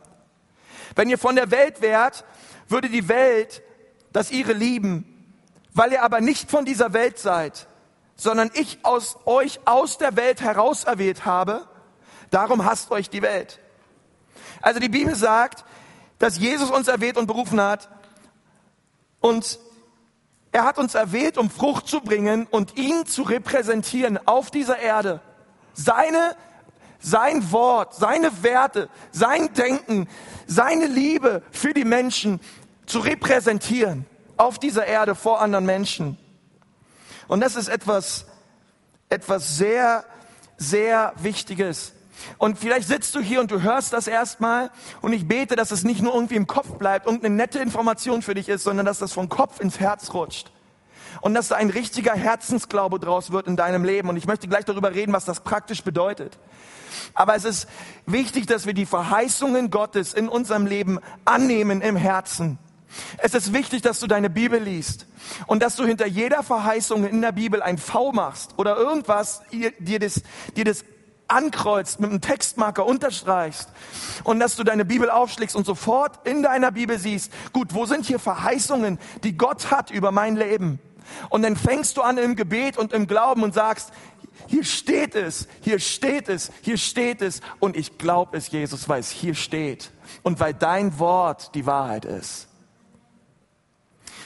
[0.95, 2.25] Wenn ihr von der Welt wärt,
[2.67, 3.61] würde die Welt
[4.11, 5.07] das ihre lieben.
[5.73, 7.67] Weil ihr aber nicht von dieser Welt seid,
[8.15, 11.67] sondern ich aus euch aus der Welt heraus erwählt habe,
[12.29, 13.59] darum hasst euch die Welt.
[14.61, 15.65] Also die Bibel sagt,
[16.19, 17.89] dass Jesus uns erwählt und berufen hat
[19.21, 19.59] und
[20.51, 25.21] er hat uns erwählt, um Frucht zu bringen und ihn zu repräsentieren auf dieser Erde.
[25.73, 26.35] Seine
[27.01, 30.07] sein Wort, seine Werte, sein Denken,
[30.47, 32.39] seine Liebe für die Menschen
[32.85, 34.05] zu repräsentieren
[34.37, 36.17] auf dieser Erde vor anderen Menschen.
[37.27, 38.25] Und das ist etwas,
[39.09, 40.03] etwas sehr,
[40.57, 41.93] sehr Wichtiges.
[42.37, 44.69] Und vielleicht sitzt du hier und du hörst das erstmal
[45.01, 48.33] und ich bete, dass es nicht nur irgendwie im Kopf bleibt, irgendeine nette Information für
[48.33, 50.51] dich ist, sondern dass das vom Kopf ins Herz rutscht.
[51.19, 54.07] Und dass da ein richtiger Herzensglaube draus wird in deinem Leben.
[54.09, 56.37] Und ich möchte gleich darüber reden, was das praktisch bedeutet.
[57.13, 57.67] Aber es ist
[58.05, 62.57] wichtig, dass wir die Verheißungen Gottes in unserem Leben annehmen im Herzen.
[63.17, 65.05] Es ist wichtig, dass du deine Bibel liest
[65.47, 69.99] und dass du hinter jeder Verheißung in der Bibel ein V machst oder irgendwas dir
[69.99, 70.21] das,
[70.57, 70.83] dir das
[71.27, 73.69] ankreuzt, mit einem Textmarker unterstreichst
[74.25, 78.05] und dass du deine Bibel aufschlägst und sofort in deiner Bibel siehst, gut, wo sind
[78.05, 80.79] hier Verheißungen, die Gott hat über mein Leben?
[81.29, 83.91] Und dann fängst du an im Gebet und im Glauben und sagst,
[84.47, 87.41] hier steht es, hier steht es, hier steht es.
[87.59, 89.91] Und ich glaube es, Jesus, weil es hier steht.
[90.23, 92.47] Und weil dein Wort die Wahrheit ist.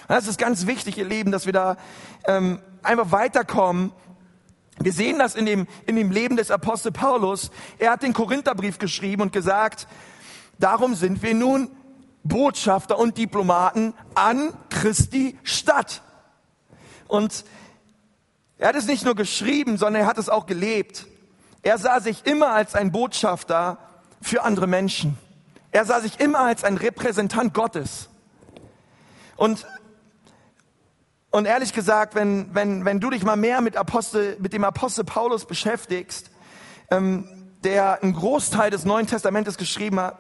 [0.08, 1.78] Und das ist ganz wichtig, ihr Lieben, dass wir da
[2.28, 3.92] ähm, einfach weiterkommen.
[4.80, 7.50] Wir sehen das in dem, in dem Leben des Apostel Paulus.
[7.80, 9.88] Er hat den Korintherbrief geschrieben und gesagt,
[10.60, 11.72] darum sind wir nun
[12.24, 16.02] Botschafter und Diplomaten an Christi Stadt.
[17.16, 17.46] Und
[18.58, 21.08] er hat es nicht nur geschrieben, sondern er hat es auch gelebt.
[21.62, 23.78] Er sah sich immer als ein Botschafter
[24.22, 25.18] für andere Menschen.
[25.72, 28.10] Er sah sich immer als ein Repräsentant Gottes.
[29.38, 29.66] Und,
[31.32, 35.06] und ehrlich gesagt, wenn, wenn, wenn du dich mal mehr mit, Apostel, mit dem Apostel
[35.06, 36.32] Paulus beschäftigst,
[36.92, 37.28] ähm,
[37.64, 40.20] der einen Großteil des Neuen Testamentes geschrieben hat,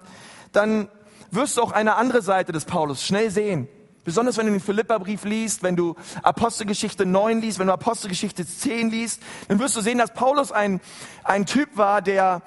[0.51, 0.89] dann
[1.31, 3.67] wirst du auch eine andere Seite des Paulus schnell sehen.
[4.05, 8.91] Besonders wenn du den Philipperbrief liest, wenn du Apostelgeschichte 9 liest, wenn du Apostelgeschichte 10
[8.91, 10.79] liest, dann wirst du sehen, dass Paulus ein,
[11.23, 12.43] ein Typ war, der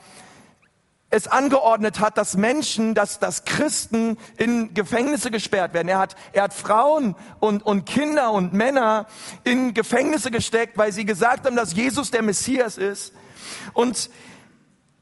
[1.11, 5.89] es angeordnet hat, dass Menschen, dass, dass Christen in Gefängnisse gesperrt werden.
[5.89, 9.07] Er hat, er hat Frauen und, und Kinder und Männer
[9.43, 13.15] in Gefängnisse gesteckt, weil sie gesagt haben, dass Jesus der Messias ist.
[13.73, 14.11] Und,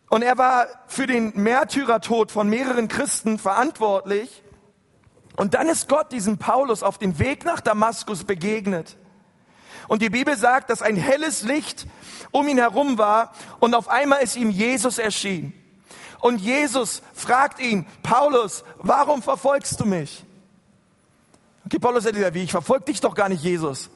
[0.08, 4.42] und er war für den Märtyrertod von mehreren Christen verantwortlich.
[5.36, 8.96] Und dann ist Gott diesem Paulus auf dem Weg nach Damaskus begegnet.
[9.88, 11.86] Und die Bibel sagt, dass ein helles Licht
[12.32, 15.52] um ihn herum war und auf einmal ist ihm Jesus erschienen.
[16.20, 20.24] Und Jesus fragt ihn, Paulus, warum verfolgst du mich?
[21.66, 23.90] Okay, Paulus sagt, wie, ich verfolge dich doch gar nicht, Jesus.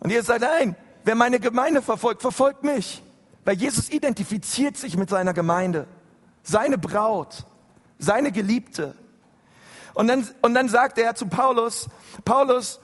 [0.00, 3.02] Und Jesus sagt, nein, wer meine Gemeinde verfolgt, verfolgt mich.
[3.44, 5.86] Weil Jesus identifiziert sich mit seiner Gemeinde,
[6.42, 7.44] seine Braut,
[7.98, 8.94] seine Geliebte.
[9.98, 11.88] Und dann, und dann sagt er zu Paulus,
[12.24, 12.78] Paulus,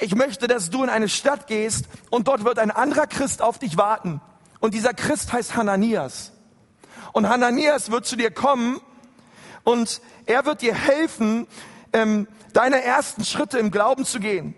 [0.00, 3.58] ich möchte, dass du in eine Stadt gehst und dort wird ein anderer Christ auf
[3.58, 4.22] dich warten.
[4.58, 6.32] Und dieser Christ heißt Hananias.
[7.12, 8.80] Und Hananias wird zu dir kommen
[9.64, 11.46] und er wird dir helfen,
[11.92, 14.54] ähm, deine ersten Schritte im Glauben zu gehen.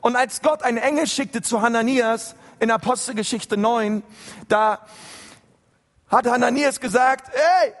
[0.00, 4.02] Und als Gott einen Engel schickte zu Hananias in Apostelgeschichte 9,
[4.48, 4.78] da
[6.08, 7.74] hat Hananias gesagt, ey,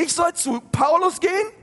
[0.00, 1.57] ich soll zu Paulus gehen?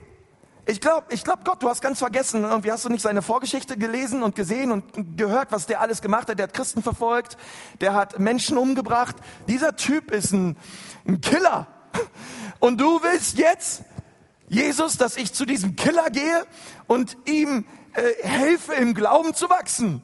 [0.68, 3.78] Ich glaube, ich glaub, Gott, du hast ganz vergessen, irgendwie hast du nicht seine Vorgeschichte
[3.78, 6.40] gelesen und gesehen und gehört, was der alles gemacht hat.
[6.40, 7.38] Der hat Christen verfolgt,
[7.82, 9.16] der hat Menschen umgebracht.
[9.48, 10.58] Dieser Typ ist ein,
[11.08, 11.68] ein Killer.
[12.60, 13.84] Und du willst jetzt,
[14.48, 16.46] Jesus, dass ich zu diesem Killer gehe
[16.88, 20.04] und ihm äh, helfe, im Glauben zu wachsen.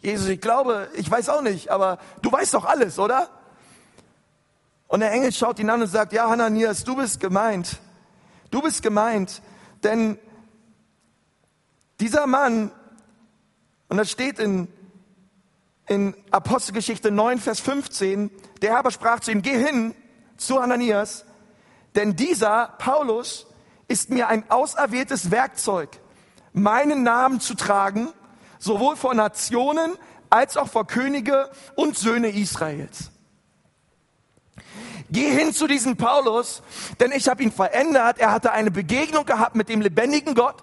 [0.00, 3.28] Jesus, ich glaube, ich weiß auch nicht, aber du weißt doch alles, oder?
[4.86, 7.78] Und der Engel schaut ihn an und sagt, ja, Hananias, du bist gemeint.
[8.52, 9.42] Du bist gemeint.
[9.82, 10.18] Denn
[12.00, 12.70] dieser Mann,
[13.88, 14.68] und das steht in,
[15.86, 19.94] in Apostelgeschichte 9, Vers 15, der aber sprach zu ihm, geh hin
[20.36, 21.24] zu Ananias,
[21.94, 23.46] denn dieser, Paulus,
[23.88, 25.90] ist mir ein auserwähltes Werkzeug,
[26.52, 28.08] meinen Namen zu tragen,
[28.58, 29.92] sowohl vor Nationen
[30.30, 33.10] als auch vor Könige und Söhne Israels.
[35.12, 36.62] Geh hin zu diesem Paulus,
[36.98, 38.18] denn ich habe ihn verändert.
[38.18, 40.56] Er hatte eine Begegnung gehabt mit dem lebendigen Gott.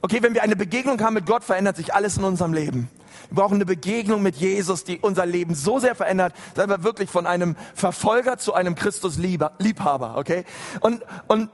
[0.00, 2.88] Okay, wenn wir eine Begegnung haben mit Gott, verändert sich alles in unserem Leben.
[3.28, 7.10] Wir brauchen eine Begegnung mit Jesus, die unser Leben so sehr verändert, dass wir wirklich
[7.10, 10.44] von einem Verfolger zu einem Christus-Liebhaber, okay?
[10.80, 11.50] Und, und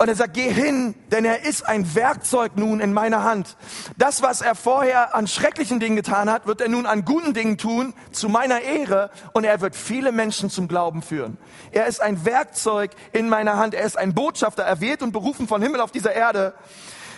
[0.00, 3.56] und er sagt, geh hin, denn er ist ein Werkzeug nun in meiner Hand.
[3.96, 7.58] Das, was er vorher an schrecklichen Dingen getan hat, wird er nun an guten Dingen
[7.58, 11.36] tun, zu meiner Ehre, und er wird viele Menschen zum Glauben führen.
[11.72, 13.74] Er ist ein Werkzeug in meiner Hand.
[13.74, 16.54] Er ist ein Botschafter, erwählt und berufen von Himmel auf dieser Erde.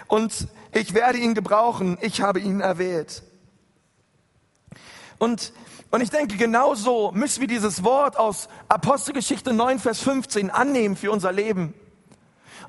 [0.06, 1.98] Und ich werde ihn gebrauchen.
[2.00, 3.22] Ich habe ihn erwählt.
[5.18, 5.52] Und
[5.92, 11.10] und ich denke, genauso müssen wir dieses Wort aus Apostelgeschichte 9, Vers 15 annehmen für
[11.10, 11.74] unser Leben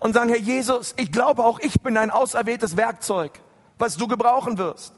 [0.01, 3.39] und sagen, Herr Jesus, ich glaube auch, ich bin ein auserwähltes Werkzeug,
[3.77, 4.93] was du gebrauchen wirst.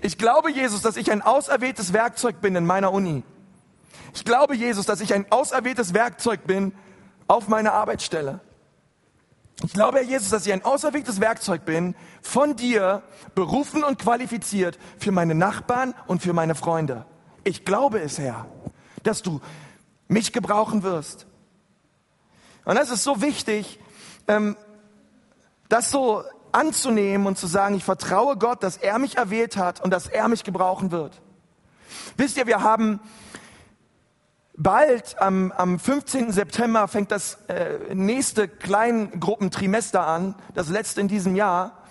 [0.00, 3.24] Ich glaube, Jesus, dass ich ein auserwähltes Werkzeug bin in meiner Uni.
[4.14, 6.72] Ich glaube, Jesus, dass ich ein auserwähltes Werkzeug bin
[7.26, 8.40] auf meiner Arbeitsstelle.
[9.64, 13.02] Ich glaube, Herr Jesus, dass ich ein auserwähltes Werkzeug bin, von dir
[13.34, 17.06] berufen und qualifiziert für meine Nachbarn und für meine Freunde.
[17.42, 18.46] Ich glaube es, Herr,
[19.02, 19.40] dass du
[20.06, 21.26] mich gebrauchen wirst.
[22.64, 23.80] Und das ist so wichtig,
[24.28, 24.56] ähm,
[25.68, 29.90] das so anzunehmen und zu sagen, ich vertraue Gott, dass er mich erwählt hat und
[29.90, 31.20] dass er mich gebrauchen wird.
[32.16, 33.00] Wisst ihr, wir haben
[34.56, 36.32] bald am, am 15.
[36.32, 41.82] September fängt das äh, nächste Kleingruppentrimester an, das letzte in diesem Jahr.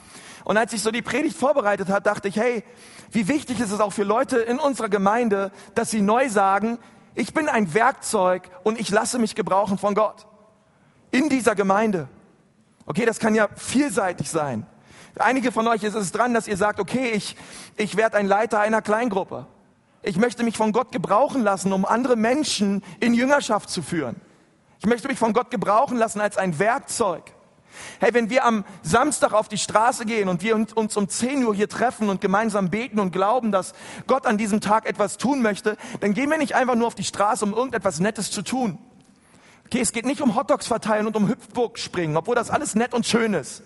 [0.43, 2.63] Und als ich so die Predigt vorbereitet hat, dachte ich, hey,
[3.12, 6.78] wie wichtig ist es auch für Leute in unserer Gemeinde, dass sie neu sagen,
[7.15, 10.28] ich bin ein Werkzeug und ich lasse mich gebrauchen von Gott.
[11.12, 12.10] In dieser Gemeinde.
[12.88, 14.65] Okay, das kann ja vielseitig sein.
[15.19, 17.36] Einige von euch ist es dran, dass ihr sagt, okay, ich,
[17.76, 19.45] ich werde ein Leiter einer Kleingruppe.
[20.04, 24.15] Ich möchte mich von Gott gebrauchen lassen, um andere Menschen in Jüngerschaft zu führen.
[24.80, 27.23] Ich möchte mich von Gott gebrauchen lassen als ein Werkzeug.
[28.00, 31.54] Hey, wenn wir am Samstag auf die Straße gehen und wir uns um 10 Uhr
[31.54, 33.73] hier treffen und gemeinsam beten und glauben, dass
[34.08, 37.04] Gott an diesem Tag etwas tun möchte, dann gehen wir nicht einfach nur auf die
[37.04, 38.80] Straße, um irgendetwas Nettes zu tun.
[39.67, 42.93] Okay, es geht nicht um Hotdogs verteilen und um Hüpfburg springen, obwohl das alles nett
[42.93, 43.63] und schön ist.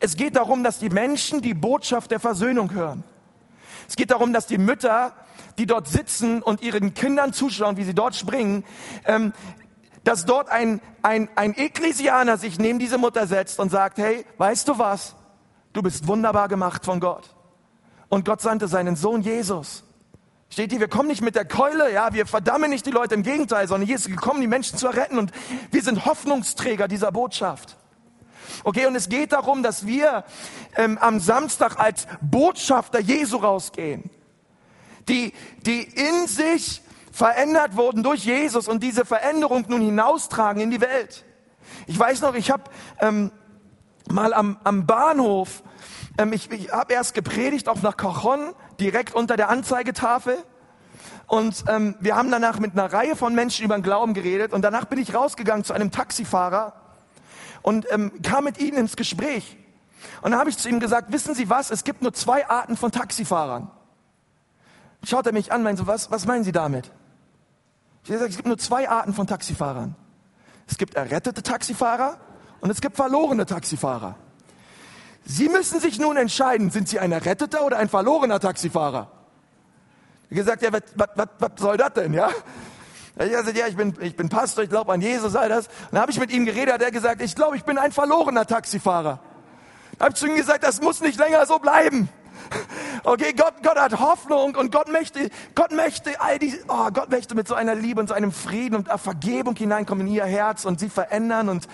[0.00, 3.04] Es geht darum, dass die Menschen die Botschaft der Versöhnung hören.
[3.88, 5.12] Es geht darum, dass die Mütter,
[5.56, 8.64] die dort sitzen und ihren Kindern zuschauen, wie sie dort springen,
[9.04, 9.32] ähm,
[10.02, 14.66] dass dort ein, ein, ein Ekklesianer sich neben diese Mutter setzt und sagt, hey, weißt
[14.66, 15.14] du was?
[15.72, 17.36] Du bist wunderbar gemacht von Gott.
[18.08, 19.84] Und Gott sandte seinen Sohn Jesus.
[20.50, 23.22] Steht hier, wir kommen nicht mit der Keule, ja, wir verdammen nicht die Leute, im
[23.22, 25.30] Gegenteil, sondern Jesus ist gekommen, die Menschen zu retten und
[25.70, 27.76] wir sind Hoffnungsträger dieser Botschaft.
[28.64, 30.24] Okay, und es geht darum, dass wir
[30.76, 34.10] ähm, am Samstag als Botschafter Jesu rausgehen,
[35.08, 35.32] die,
[35.64, 36.82] die in sich
[37.12, 41.24] verändert wurden durch Jesus und diese Veränderung nun hinaustragen in die Welt.
[41.86, 42.64] Ich weiß noch, ich habe
[42.98, 43.30] ähm,
[44.10, 45.62] mal am, am Bahnhof,
[46.18, 50.36] ähm, ich, ich habe erst gepredigt, auch nach Cajon, direkt unter der Anzeigetafel.
[51.26, 54.52] Und ähm, wir haben danach mit einer Reihe von Menschen über den Glauben geredet.
[54.52, 56.74] Und danach bin ich rausgegangen zu einem Taxifahrer
[57.62, 59.56] und ähm, kam mit ihnen ins Gespräch.
[60.22, 62.76] Und dann habe ich zu ihm gesagt, wissen Sie was, es gibt nur zwei Arten
[62.76, 63.70] von Taxifahrern.
[65.04, 66.90] Schaut er mich an, meint so, was, was meinen Sie damit?
[68.02, 69.94] Ich habe gesagt, es gibt nur zwei Arten von Taxifahrern.
[70.66, 72.18] Es gibt errettete Taxifahrer
[72.60, 74.16] und es gibt verlorene Taxifahrer.
[75.24, 79.10] Sie müssen sich nun entscheiden, sind Sie ein erretteter oder ein verlorener Taxifahrer?
[80.30, 82.30] Ich gesagt, ja, was, soll das denn, ja?
[83.18, 85.66] Ich gesagt, ja, ich bin, ich bin Pastor, ich glaube an Jesus, sei das.
[85.66, 87.92] Und dann habe ich mit ihm geredet, hat er gesagt, ich glaube, ich bin ein
[87.92, 89.20] verlorener Taxifahrer.
[89.98, 92.08] Da habe ich zu ihm gesagt, das muss nicht länger so bleiben.
[93.04, 97.34] Okay, Gott, Gott hat Hoffnung und Gott möchte, Gott möchte all die, oh, Gott möchte
[97.34, 100.80] mit so einer Liebe und so einem Frieden und Vergebung hineinkommen in ihr Herz und
[100.80, 101.68] sie verändern und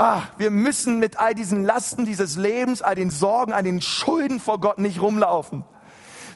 [0.00, 4.40] Ah, wir müssen mit all diesen Lasten dieses Lebens, all den Sorgen, all den Schulden
[4.40, 5.62] vor Gott nicht rumlaufen,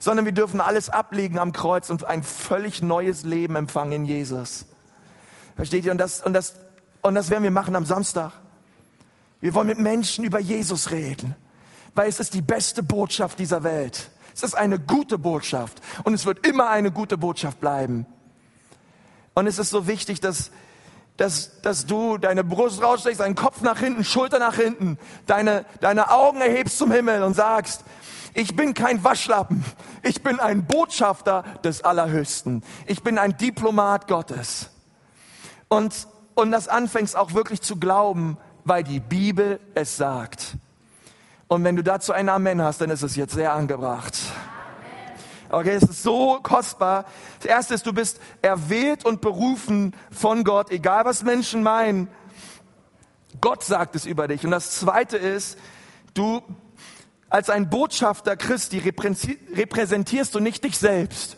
[0.00, 4.66] sondern wir dürfen alles ablegen am Kreuz und ein völlig neues Leben empfangen in Jesus.
[5.56, 5.92] Versteht ihr?
[5.92, 6.56] Und das, und das,
[7.00, 8.32] und das werden wir machen am Samstag.
[9.40, 11.34] Wir wollen mit Menschen über Jesus reden,
[11.94, 14.10] weil es ist die beste Botschaft dieser Welt.
[14.34, 18.04] Es ist eine gute Botschaft und es wird immer eine gute Botschaft bleiben.
[19.32, 20.50] Und es ist so wichtig, dass,
[21.16, 26.10] dass, dass du deine Brust raussteckst, deinen Kopf nach hinten, Schulter nach hinten, deine, deine
[26.10, 27.84] Augen erhebst zum Himmel und sagst,
[28.34, 29.64] ich bin kein Waschlappen,
[30.02, 34.70] ich bin ein Botschafter des Allerhöchsten, ich bin ein Diplomat Gottes.
[35.68, 40.56] Und, und das anfängst auch wirklich zu glauben, weil die Bibel es sagt.
[41.46, 44.18] Und wenn du dazu ein Amen hast, dann ist es jetzt sehr angebracht.
[45.54, 47.04] Okay, es ist so kostbar.
[47.38, 52.08] Das erste ist, du bist erwählt und berufen von Gott, egal was Menschen meinen.
[53.40, 54.44] Gott sagt es über dich.
[54.44, 55.58] Und das zweite ist,
[56.12, 56.42] du
[57.28, 61.36] als ein Botschafter Christi repräsentierst du nicht dich selbst,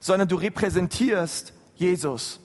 [0.00, 2.40] sondern du repräsentierst Jesus.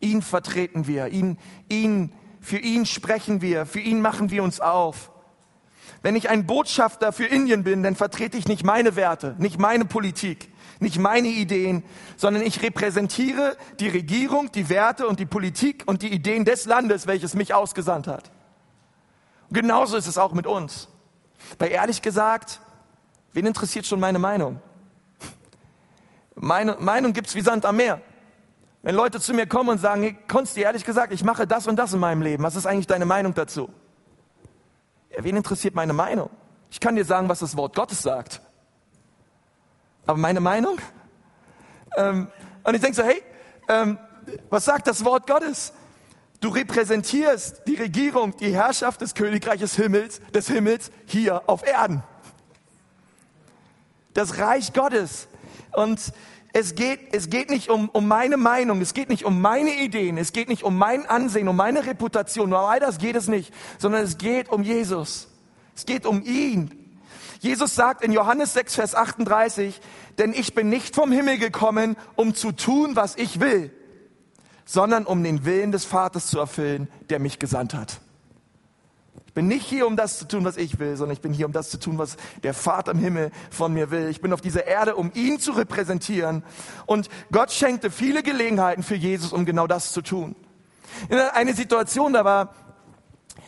[0.00, 5.10] Ihn vertreten wir, ihn, ihn, für ihn sprechen wir, für ihn machen wir uns auf.
[6.02, 9.84] Wenn ich ein Botschafter für Indien bin, dann vertrete ich nicht meine Werte, nicht meine
[9.84, 11.84] Politik, nicht meine Ideen,
[12.16, 17.06] sondern ich repräsentiere die Regierung, die Werte und die Politik und die Ideen des Landes,
[17.06, 18.30] welches mich ausgesandt hat.
[19.48, 20.88] Und genauso ist es auch mit uns.
[21.58, 22.60] Weil ehrlich gesagt,
[23.32, 24.60] wen interessiert schon meine Meinung?
[26.34, 28.00] Meine Meinung gibt's wie Sand am Meer.
[28.82, 31.76] Wenn Leute zu mir kommen und sagen, hey, Konsti, ehrlich gesagt, ich mache das und
[31.76, 33.68] das in meinem Leben, was ist eigentlich deine Meinung dazu?
[35.16, 36.30] Wen interessiert meine Meinung?
[36.70, 38.40] Ich kann dir sagen, was das Wort Gottes sagt.
[40.06, 40.78] Aber meine Meinung?
[41.96, 42.28] Ähm,
[42.62, 43.22] und ich denke so, hey,
[43.68, 43.98] ähm,
[44.48, 45.72] was sagt das Wort Gottes?
[46.40, 52.02] Du repräsentierst die Regierung, die Herrschaft des Königreiches Himmels, des Himmels hier auf Erden.
[54.14, 55.28] Das Reich Gottes.
[55.72, 56.12] Und
[56.52, 60.18] es geht, es geht nicht um, um meine Meinung, es geht nicht um meine Ideen,
[60.18, 63.54] es geht nicht um mein Ansehen, um meine Reputation, um all das geht es nicht,
[63.78, 65.28] sondern es geht um Jesus.
[65.76, 66.76] Es geht um ihn.
[67.38, 69.80] Jesus sagt in Johannes 6, Vers 38,
[70.18, 73.72] denn ich bin nicht vom Himmel gekommen, um zu tun, was ich will,
[74.66, 78.00] sondern um den Willen des Vaters zu erfüllen, der mich gesandt hat.
[79.30, 81.46] Ich bin nicht hier, um das zu tun, was ich will, sondern ich bin hier,
[81.46, 84.08] um das zu tun, was der Vater im Himmel von mir will.
[84.08, 86.42] Ich bin auf dieser Erde, um ihn zu repräsentieren.
[86.84, 90.34] Und Gott schenkte viele Gelegenheiten für Jesus, um genau das zu tun.
[91.08, 92.52] In eine Situation, da war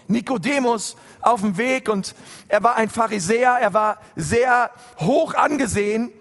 [0.07, 2.15] Nikodemus auf dem Weg und
[2.47, 6.13] er war ein Pharisäer, er war sehr hoch angesehen.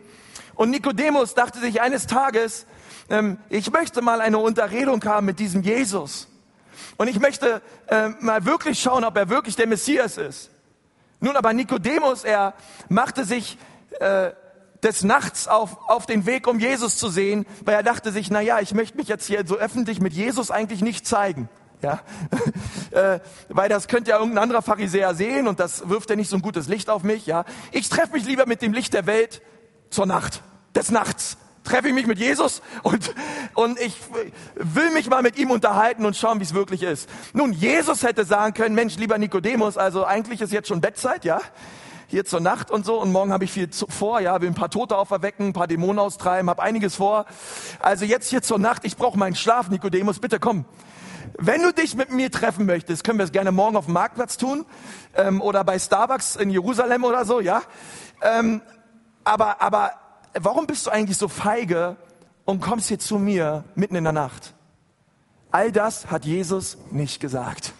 [0.55, 2.65] Und Nikodemus dachte sich eines Tages,
[3.11, 6.30] ähm, ich möchte mal eine Unterredung haben mit diesem Jesus.
[6.97, 10.49] Und ich möchte äh, mal wirklich schauen, ob er wirklich der Messias ist.
[11.19, 12.53] Nun aber Nikodemus, er
[12.89, 13.57] machte sich
[13.99, 14.31] äh,
[14.83, 18.41] des Nachts auf, auf den Weg, um Jesus zu sehen, weil er dachte sich, na
[18.41, 21.49] ja, ich möchte mich jetzt hier so öffentlich mit Jesus eigentlich nicht zeigen.
[21.83, 21.99] Ja,
[22.91, 26.35] äh, weil das könnte ja irgendein anderer Pharisäer sehen und das wirft ja nicht so
[26.35, 27.25] ein gutes Licht auf mich.
[27.25, 29.41] Ja, ich treffe mich lieber mit dem Licht der Welt
[29.89, 30.41] zur Nacht,
[30.75, 33.13] des Nachts treffe ich mich mit Jesus und,
[33.53, 33.95] und ich
[34.55, 37.09] will mich mal mit ihm unterhalten und schauen, wie es wirklich ist.
[37.33, 41.39] Nun, Jesus hätte sagen können, Mensch, lieber Nikodemus, also eigentlich ist jetzt schon Bettzeit, ja?
[42.07, 44.69] Hier zur Nacht und so und morgen habe ich viel vor, ja, will ein paar
[44.69, 47.25] Tote auferwecken, ein paar Dämonen austreiben, habe einiges vor.
[47.79, 50.65] Also jetzt hier zur Nacht, ich brauche meinen Schlaf, Nikodemus, bitte komm.
[51.37, 54.35] Wenn du dich mit mir treffen möchtest, können wir es gerne morgen auf dem Marktplatz
[54.35, 54.65] tun
[55.15, 57.61] ähm, oder bei Starbucks in Jerusalem oder so, ja.
[58.21, 58.61] Ähm,
[59.23, 59.91] aber aber
[60.33, 61.97] warum bist du eigentlich so feige
[62.45, 64.53] und kommst hier zu mir mitten in der Nacht?
[65.51, 67.73] All das hat Jesus nicht gesagt.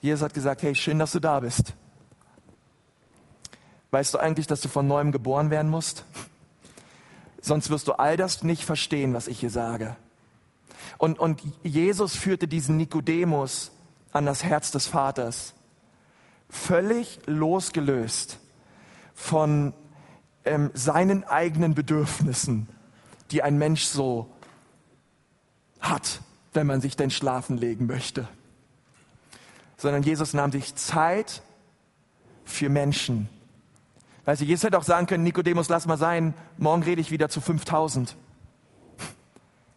[0.00, 1.74] Jesus hat gesagt, hey, schön, dass du da bist.
[3.90, 6.04] Weißt du eigentlich, dass du von neuem geboren werden musst?
[7.40, 9.96] Sonst wirst du all das nicht verstehen, was ich hier sage.
[10.98, 13.70] Und, und Jesus führte diesen Nikodemus
[14.12, 15.54] an das Herz des Vaters.
[16.48, 18.38] Völlig losgelöst
[19.14, 19.72] von
[20.44, 22.68] ähm, seinen eigenen Bedürfnissen,
[23.30, 24.30] die ein Mensch so
[25.80, 26.20] hat,
[26.52, 28.28] wenn man sich denn schlafen legen möchte.
[29.76, 31.42] Sondern Jesus nahm sich Zeit
[32.44, 33.28] für Menschen.
[34.24, 37.28] Weißt du, Jesus hätte auch sagen können, Nikodemus, lass mal sein, morgen rede ich wieder
[37.28, 38.16] zu 5000.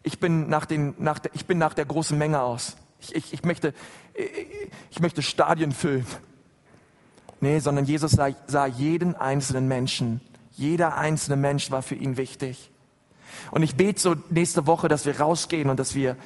[0.04, 2.78] Ich bin nach, den, nach, der, ich bin nach der großen Menge aus.
[3.02, 3.74] Ich, ich, ich, möchte,
[4.90, 6.06] ich möchte Stadien füllen.
[7.42, 10.22] Nee, sondern Jesus sah, sah jeden einzelnen Menschen
[10.58, 12.72] jeder einzelne Mensch war für ihn wichtig.
[13.52, 16.18] Und ich bete so nächste Woche, dass wir rausgehen und dass wir,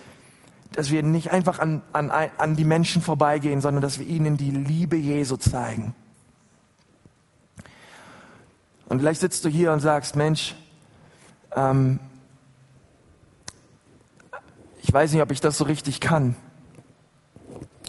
[0.72, 4.52] dass wir nicht einfach an, an, an die Menschen vorbeigehen, sondern dass wir ihnen die
[4.52, 5.94] Liebe Jesu zeigen.
[8.88, 10.56] Und vielleicht sitzt du hier und sagst, Mensch,
[11.56, 12.00] ähm,
[14.82, 16.36] ich weiß nicht, ob ich das so richtig kann.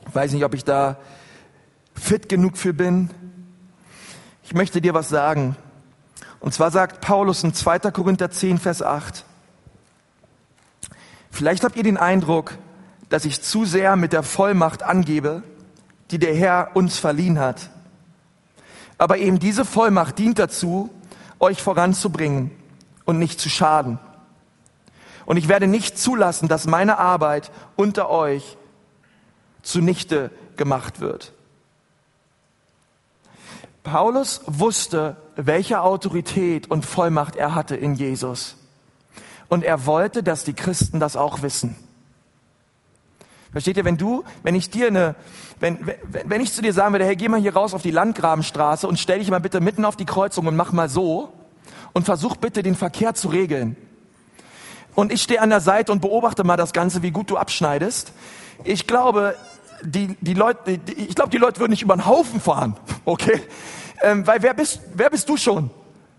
[0.09, 0.99] Ich weiß nicht, ob ich da
[1.95, 3.11] fit genug für bin.
[4.43, 5.57] Ich möchte dir was sagen.
[6.43, 7.79] Und zwar sagt Paulus in 2.
[7.93, 9.25] Korinther 10, Vers 8.
[11.31, 12.59] Vielleicht habt ihr den Eindruck,
[13.09, 15.45] dass ich zu sehr mit der Vollmacht angebe,
[16.11, 17.71] die der Herr uns verliehen hat.
[18.99, 20.91] Aber eben diese Vollmacht dient dazu,
[21.39, 22.51] euch voranzubringen
[23.05, 24.01] und nicht zu schaden.
[25.25, 28.57] Und ich werde nicht zulassen, dass meine Arbeit unter euch
[29.63, 31.33] zunichte gemacht wird.
[33.83, 38.57] Paulus wusste, welche Autorität und Vollmacht er hatte in Jesus.
[39.49, 41.77] Und er wollte, dass die Christen das auch wissen.
[43.51, 45.15] Versteht ihr, wenn du, wenn ich dir eine,
[45.61, 47.91] wenn, wenn, wenn ich zu dir sagen würde, hey, geh mal hier raus auf die
[47.91, 51.33] Landgrabenstraße und stell dich mal bitte mitten auf die Kreuzung und mach mal so
[51.93, 53.77] und versuch bitte den Verkehr zu regeln.
[54.95, 58.13] Und ich stehe an der Seite und beobachte mal das Ganze, wie gut du abschneidest.
[58.65, 59.35] Ich glaube,
[59.83, 63.41] die, die Leute, die, ich glaube, die Leute würden nicht über den Haufen fahren, okay?
[64.03, 65.71] Ähm, weil wer bist, wer bist du schon?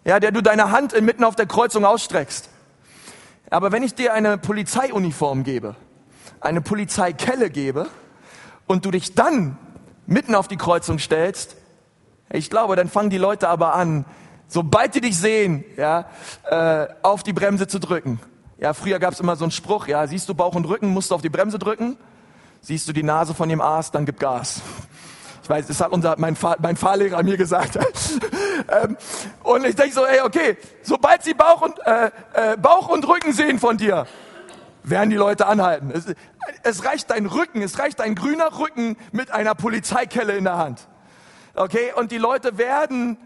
[0.06, 2.50] Ja, der du deine Hand mitten auf der Kreuzung ausstreckst.
[3.50, 5.76] Aber wenn ich dir eine Polizeiuniform gebe,
[6.42, 7.88] eine Polizeikelle gebe
[8.68, 9.58] und du dich dann
[10.06, 11.56] mitten auf die Kreuzung stellst,
[12.32, 14.06] ich glaube, dann fangen die Leute aber an,
[14.48, 16.06] sobald die dich sehen, ja,
[16.50, 18.20] äh, auf die Bremse zu drücken.
[18.58, 21.12] Ja, früher gab es immer so einen Spruch, ja, siehst du Bauch und Rücken, musst
[21.12, 21.98] du auf die Bremse drücken.
[22.66, 24.62] Siehst du die Nase von dem Aas, dann gib Gas.
[25.44, 27.78] Ich weiß, das hat unser, mein, Fahr, mein Fahrlehrer mir gesagt.
[28.82, 28.96] ähm,
[29.44, 33.34] und ich denke so, ey, okay, sobald sie Bauch und, äh, äh, Bauch und Rücken
[33.34, 34.08] sehen von dir,
[34.82, 35.92] werden die Leute anhalten.
[35.92, 36.06] Es,
[36.64, 40.88] es reicht dein Rücken, es reicht ein grüner Rücken mit einer Polizeikelle in der Hand.
[41.56, 43.18] Okay, und die Leute werden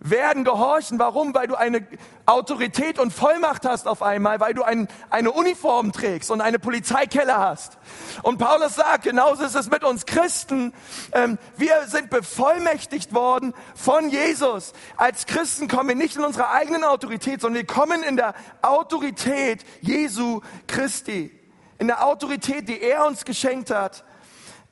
[0.00, 0.98] werden gehorchen.
[0.98, 1.34] Warum?
[1.34, 1.86] Weil du eine
[2.26, 7.36] Autorität und Vollmacht hast auf einmal, weil du ein, eine Uniform trägst und eine Polizeikelle
[7.36, 7.78] hast.
[8.22, 10.72] Und Paulus sagt, genauso ist es mit uns Christen.
[11.12, 14.72] Ähm, wir sind bevollmächtigt worden von Jesus.
[14.96, 19.64] Als Christen kommen wir nicht in unserer eigenen Autorität, sondern wir kommen in der Autorität
[19.80, 21.34] Jesu Christi.
[21.78, 24.04] In der Autorität, die er uns geschenkt hat,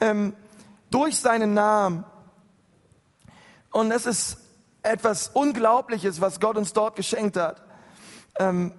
[0.01, 0.35] ähm,
[0.91, 2.05] durch seinen Namen.
[3.71, 4.39] Und es ist
[4.87, 7.63] etwas Unglaubliches, was Gott uns dort geschenkt hat.
[8.39, 8.73] Ähm,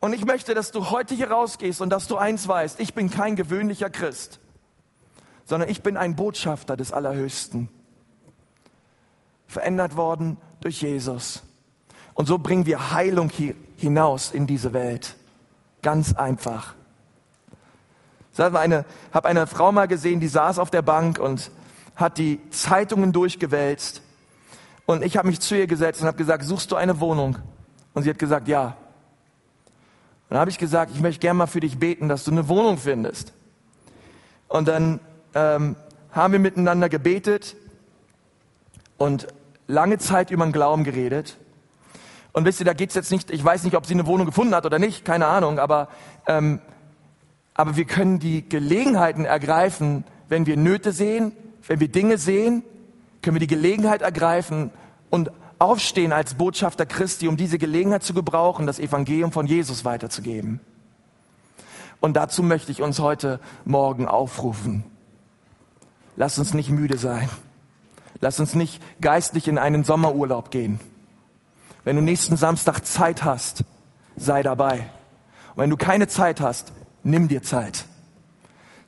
[0.00, 3.10] und ich möchte, dass du heute hier rausgehst und dass du eins weißt, ich bin
[3.10, 4.40] kein gewöhnlicher Christ,
[5.44, 7.68] sondern ich bin ein Botschafter des Allerhöchsten.
[9.46, 11.42] Verändert worden durch Jesus.
[12.14, 15.16] Und so bringen wir Heilung hier hinaus in diese Welt.
[15.82, 16.74] Ganz einfach.
[18.32, 21.50] Ich habe eine, Frau mal gesehen, die saß auf der Bank und
[21.94, 24.02] hat die Zeitungen durchgewälzt
[24.86, 27.36] und ich habe mich zu ihr gesetzt und habe gesagt, suchst du eine Wohnung?
[27.92, 28.76] Und sie hat gesagt, ja.
[30.28, 32.48] Und dann habe ich gesagt, ich möchte gerne mal für dich beten, dass du eine
[32.48, 33.32] Wohnung findest.
[34.48, 35.00] Und dann
[35.34, 35.76] ähm,
[36.12, 37.56] haben wir miteinander gebetet
[38.96, 39.26] und
[39.66, 41.36] lange Zeit über den Glauben geredet.
[42.32, 44.54] Und wisst ihr, da geht's jetzt nicht, ich weiß nicht, ob sie eine Wohnung gefunden
[44.54, 45.88] hat oder nicht, keine Ahnung, aber,
[46.26, 46.60] ähm,
[47.54, 51.32] aber wir können die Gelegenheiten ergreifen, wenn wir Nöte sehen,
[51.66, 52.62] wenn wir Dinge sehen,
[53.26, 54.70] können wir die Gelegenheit ergreifen
[55.10, 60.60] und aufstehen als Botschafter Christi, um diese Gelegenheit zu gebrauchen, das Evangelium von Jesus weiterzugeben.
[61.98, 64.84] Und dazu möchte ich uns heute Morgen aufrufen.
[66.14, 67.28] Lass uns nicht müde sein.
[68.20, 70.78] Lass uns nicht geistlich in einen Sommerurlaub gehen.
[71.82, 73.64] Wenn du nächsten Samstag Zeit hast,
[74.14, 74.88] sei dabei.
[75.56, 76.72] Und wenn du keine Zeit hast,
[77.02, 77.86] nimm dir Zeit.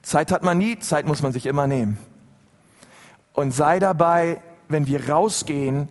[0.02, 1.98] Zeit hat man nie, Zeit muss man sich immer nehmen
[3.38, 5.88] und sei dabei, wenn wir rausgehen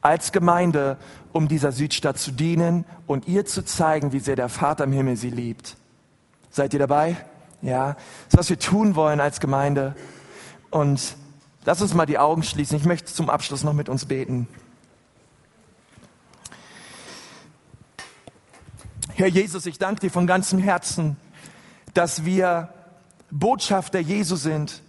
[0.00, 0.96] als Gemeinde,
[1.32, 5.16] um dieser Südstadt zu dienen und ihr zu zeigen, wie sehr der Vater im Himmel
[5.16, 5.76] sie liebt.
[6.50, 7.16] Seid ihr dabei?
[7.62, 9.96] Ja, das ist, was wir tun wollen als Gemeinde.
[10.70, 11.16] Und
[11.64, 12.76] lass uns mal die Augen schließen.
[12.76, 14.46] Ich möchte zum Abschluss noch mit uns beten.
[19.16, 21.16] Herr Jesus, ich danke dir von ganzem Herzen,
[21.92, 22.68] dass wir
[23.32, 24.83] Botschafter Jesu sind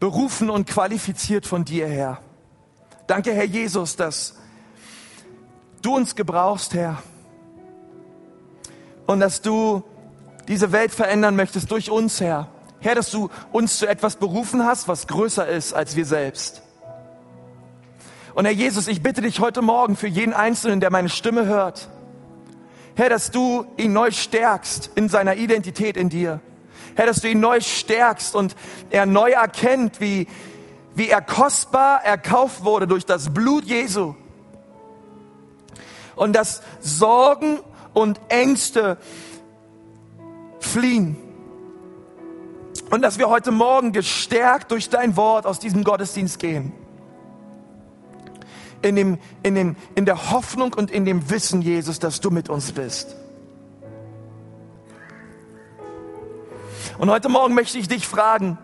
[0.00, 2.20] berufen und qualifiziert von dir, Herr.
[3.06, 4.34] Danke, Herr Jesus, dass
[5.82, 7.02] du uns gebrauchst, Herr.
[9.06, 9.84] Und dass du
[10.48, 12.48] diese Welt verändern möchtest durch uns, Herr.
[12.80, 16.62] Herr, dass du uns zu etwas berufen hast, was größer ist als wir selbst.
[18.34, 21.88] Und Herr Jesus, ich bitte dich heute Morgen für jeden Einzelnen, der meine Stimme hört.
[22.94, 26.40] Herr, dass du ihn neu stärkst in seiner Identität in dir.
[26.96, 28.56] Herr, dass du ihn neu stärkst und
[28.88, 30.26] er neu erkennt, wie,
[30.94, 34.14] wie er kostbar erkauft wurde durch das Blut Jesu.
[36.16, 37.60] Und dass Sorgen
[37.92, 38.96] und Ängste
[40.58, 41.18] fliehen.
[42.90, 46.72] Und dass wir heute Morgen gestärkt durch dein Wort aus diesem Gottesdienst gehen.
[48.80, 52.48] In, dem, in, dem, in der Hoffnung und in dem Wissen, Jesus, dass du mit
[52.48, 53.16] uns bist.
[56.98, 58.58] Und heute Morgen möchte ich dich fragen,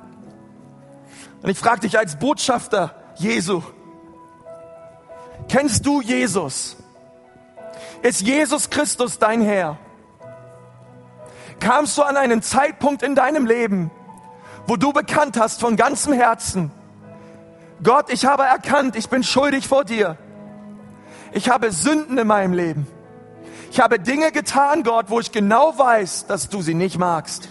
[1.43, 3.63] und ich frage dich als Botschafter Jesu,
[5.49, 6.77] kennst du Jesus?
[8.03, 9.77] Ist Jesus Christus dein Herr?
[11.61, 13.91] Kamst du an einen Zeitpunkt in deinem Leben,
[14.67, 16.71] wo du bekannt hast von ganzem Herzen,
[17.83, 20.17] Gott, ich habe erkannt, ich bin schuldig vor dir.
[21.33, 22.87] Ich habe Sünden in meinem Leben.
[23.73, 27.49] Ich habe Dinge getan, Gott, wo ich genau weiß, dass du sie nicht magst.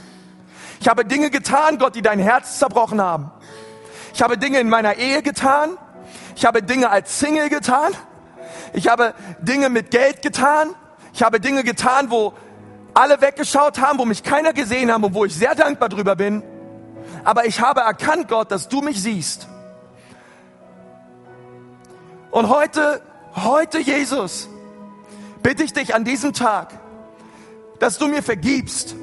[0.82, 3.32] Ich habe Dinge getan, Gott, die dein Herz zerbrochen haben.
[4.16, 5.78] Ich habe Dinge in meiner Ehe getan.
[6.36, 7.92] Ich habe Dinge als Single getan.
[8.74, 10.72] Ich habe Dinge mit Geld getan.
[11.14, 12.34] Ich habe Dinge getan, wo
[12.96, 16.42] alle weggeschaut haben, wo mich keiner gesehen hat und wo ich sehr dankbar drüber bin.
[17.24, 19.48] Aber ich habe erkannt, Gott, dass du mich siehst.
[22.32, 23.04] Und heute,
[23.36, 24.50] heute, Jesus,
[25.44, 26.74] bitte ich dich an diesem Tag,
[27.78, 28.96] dass du mir vergibst.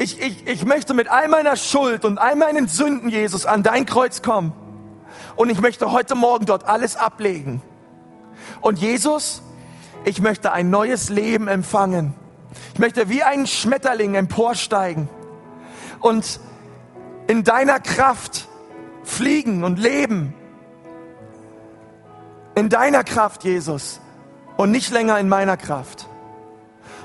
[0.00, 3.84] Ich, ich, ich möchte mit all meiner Schuld und all meinen Sünden, Jesus, an dein
[3.84, 4.54] Kreuz kommen.
[5.36, 7.60] Und ich möchte heute Morgen dort alles ablegen.
[8.62, 9.42] Und Jesus,
[10.06, 12.14] ich möchte ein neues Leben empfangen.
[12.72, 15.10] Ich möchte wie ein Schmetterling emporsteigen
[16.00, 16.40] und
[17.26, 18.48] in deiner Kraft
[19.02, 20.32] fliegen und leben.
[22.54, 24.00] In deiner Kraft, Jesus,
[24.56, 26.08] und nicht länger in meiner Kraft.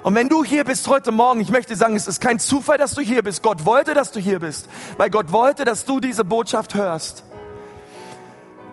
[0.06, 2.94] Und wenn du hier bist heute Morgen, ich möchte sagen, es ist kein Zufall, dass
[2.94, 3.42] du hier bist.
[3.42, 7.24] Gott wollte, dass du hier bist, weil Gott wollte, dass du diese Botschaft hörst.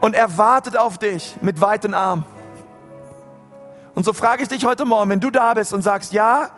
[0.02, 2.26] Und er wartet auf dich mit weiten Armen.
[3.94, 6.50] Und so frage ich dich heute Morgen, wenn du da bist und sagst, ja,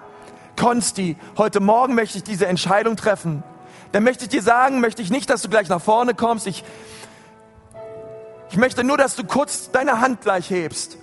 [0.58, 3.44] Konsti, heute Morgen möchte ich diese Entscheidung treffen,
[3.92, 6.48] dann möchte ich dir sagen, möchte ich nicht, dass du gleich nach vorne kommst.
[6.48, 6.64] Ich,
[8.50, 10.98] ich möchte nur, dass du kurz deine Hand gleich hebst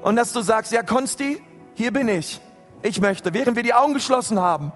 [0.00, 1.42] und dass du sagst, ja, Konsti,
[1.74, 2.40] hier bin ich.
[2.82, 4.72] Ich möchte, während wir die Augen geschlossen haben.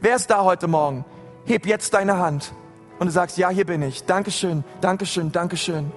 [0.00, 1.04] Wer ist da heute Morgen?
[1.44, 2.52] Heb jetzt deine Hand
[2.98, 4.04] und du sagst, ja, hier bin ich.
[4.04, 5.92] Dankeschön, Dankeschön, Dankeschön.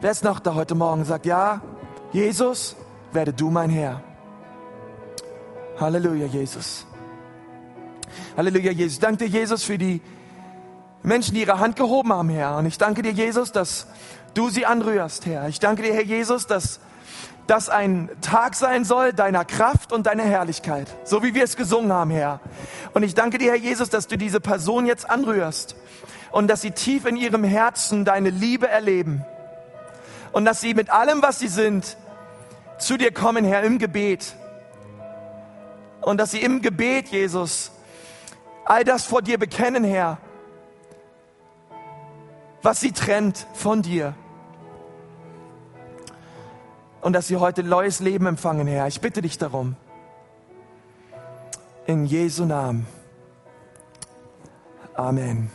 [0.00, 1.60] Wer ist noch da heute Morgen und sagt, ja,
[2.12, 2.76] Jesus,
[3.12, 4.02] werde du mein Herr.
[5.78, 6.86] Halleluja, Jesus.
[8.36, 8.94] Halleluja, Jesus.
[8.94, 10.02] Ich danke dir, Jesus, für die
[11.02, 12.58] Menschen, die ihre Hand gehoben haben, Herr.
[12.58, 13.86] Und ich danke dir, Jesus, dass
[14.34, 15.48] du sie anrührst, Herr.
[15.48, 16.80] Ich danke dir, Herr Jesus, dass
[17.50, 21.92] das ein Tag sein soll deiner Kraft und deiner Herrlichkeit, so wie wir es gesungen
[21.92, 22.38] haben, Herr.
[22.94, 25.74] Und ich danke dir, Herr Jesus, dass du diese Person jetzt anrührst
[26.30, 29.24] und dass sie tief in ihrem Herzen deine Liebe erleben
[30.30, 31.96] und dass sie mit allem, was sie sind,
[32.78, 34.36] zu dir kommen, Herr, im Gebet.
[36.02, 37.72] Und dass sie im Gebet, Jesus,
[38.64, 40.18] all das vor dir bekennen, Herr,
[42.62, 44.14] was sie trennt von dir.
[47.00, 48.86] Und dass sie heute neues Leben empfangen, Herr.
[48.86, 49.76] Ich bitte dich darum.
[51.86, 52.86] In Jesu Namen.
[54.94, 55.50] Amen.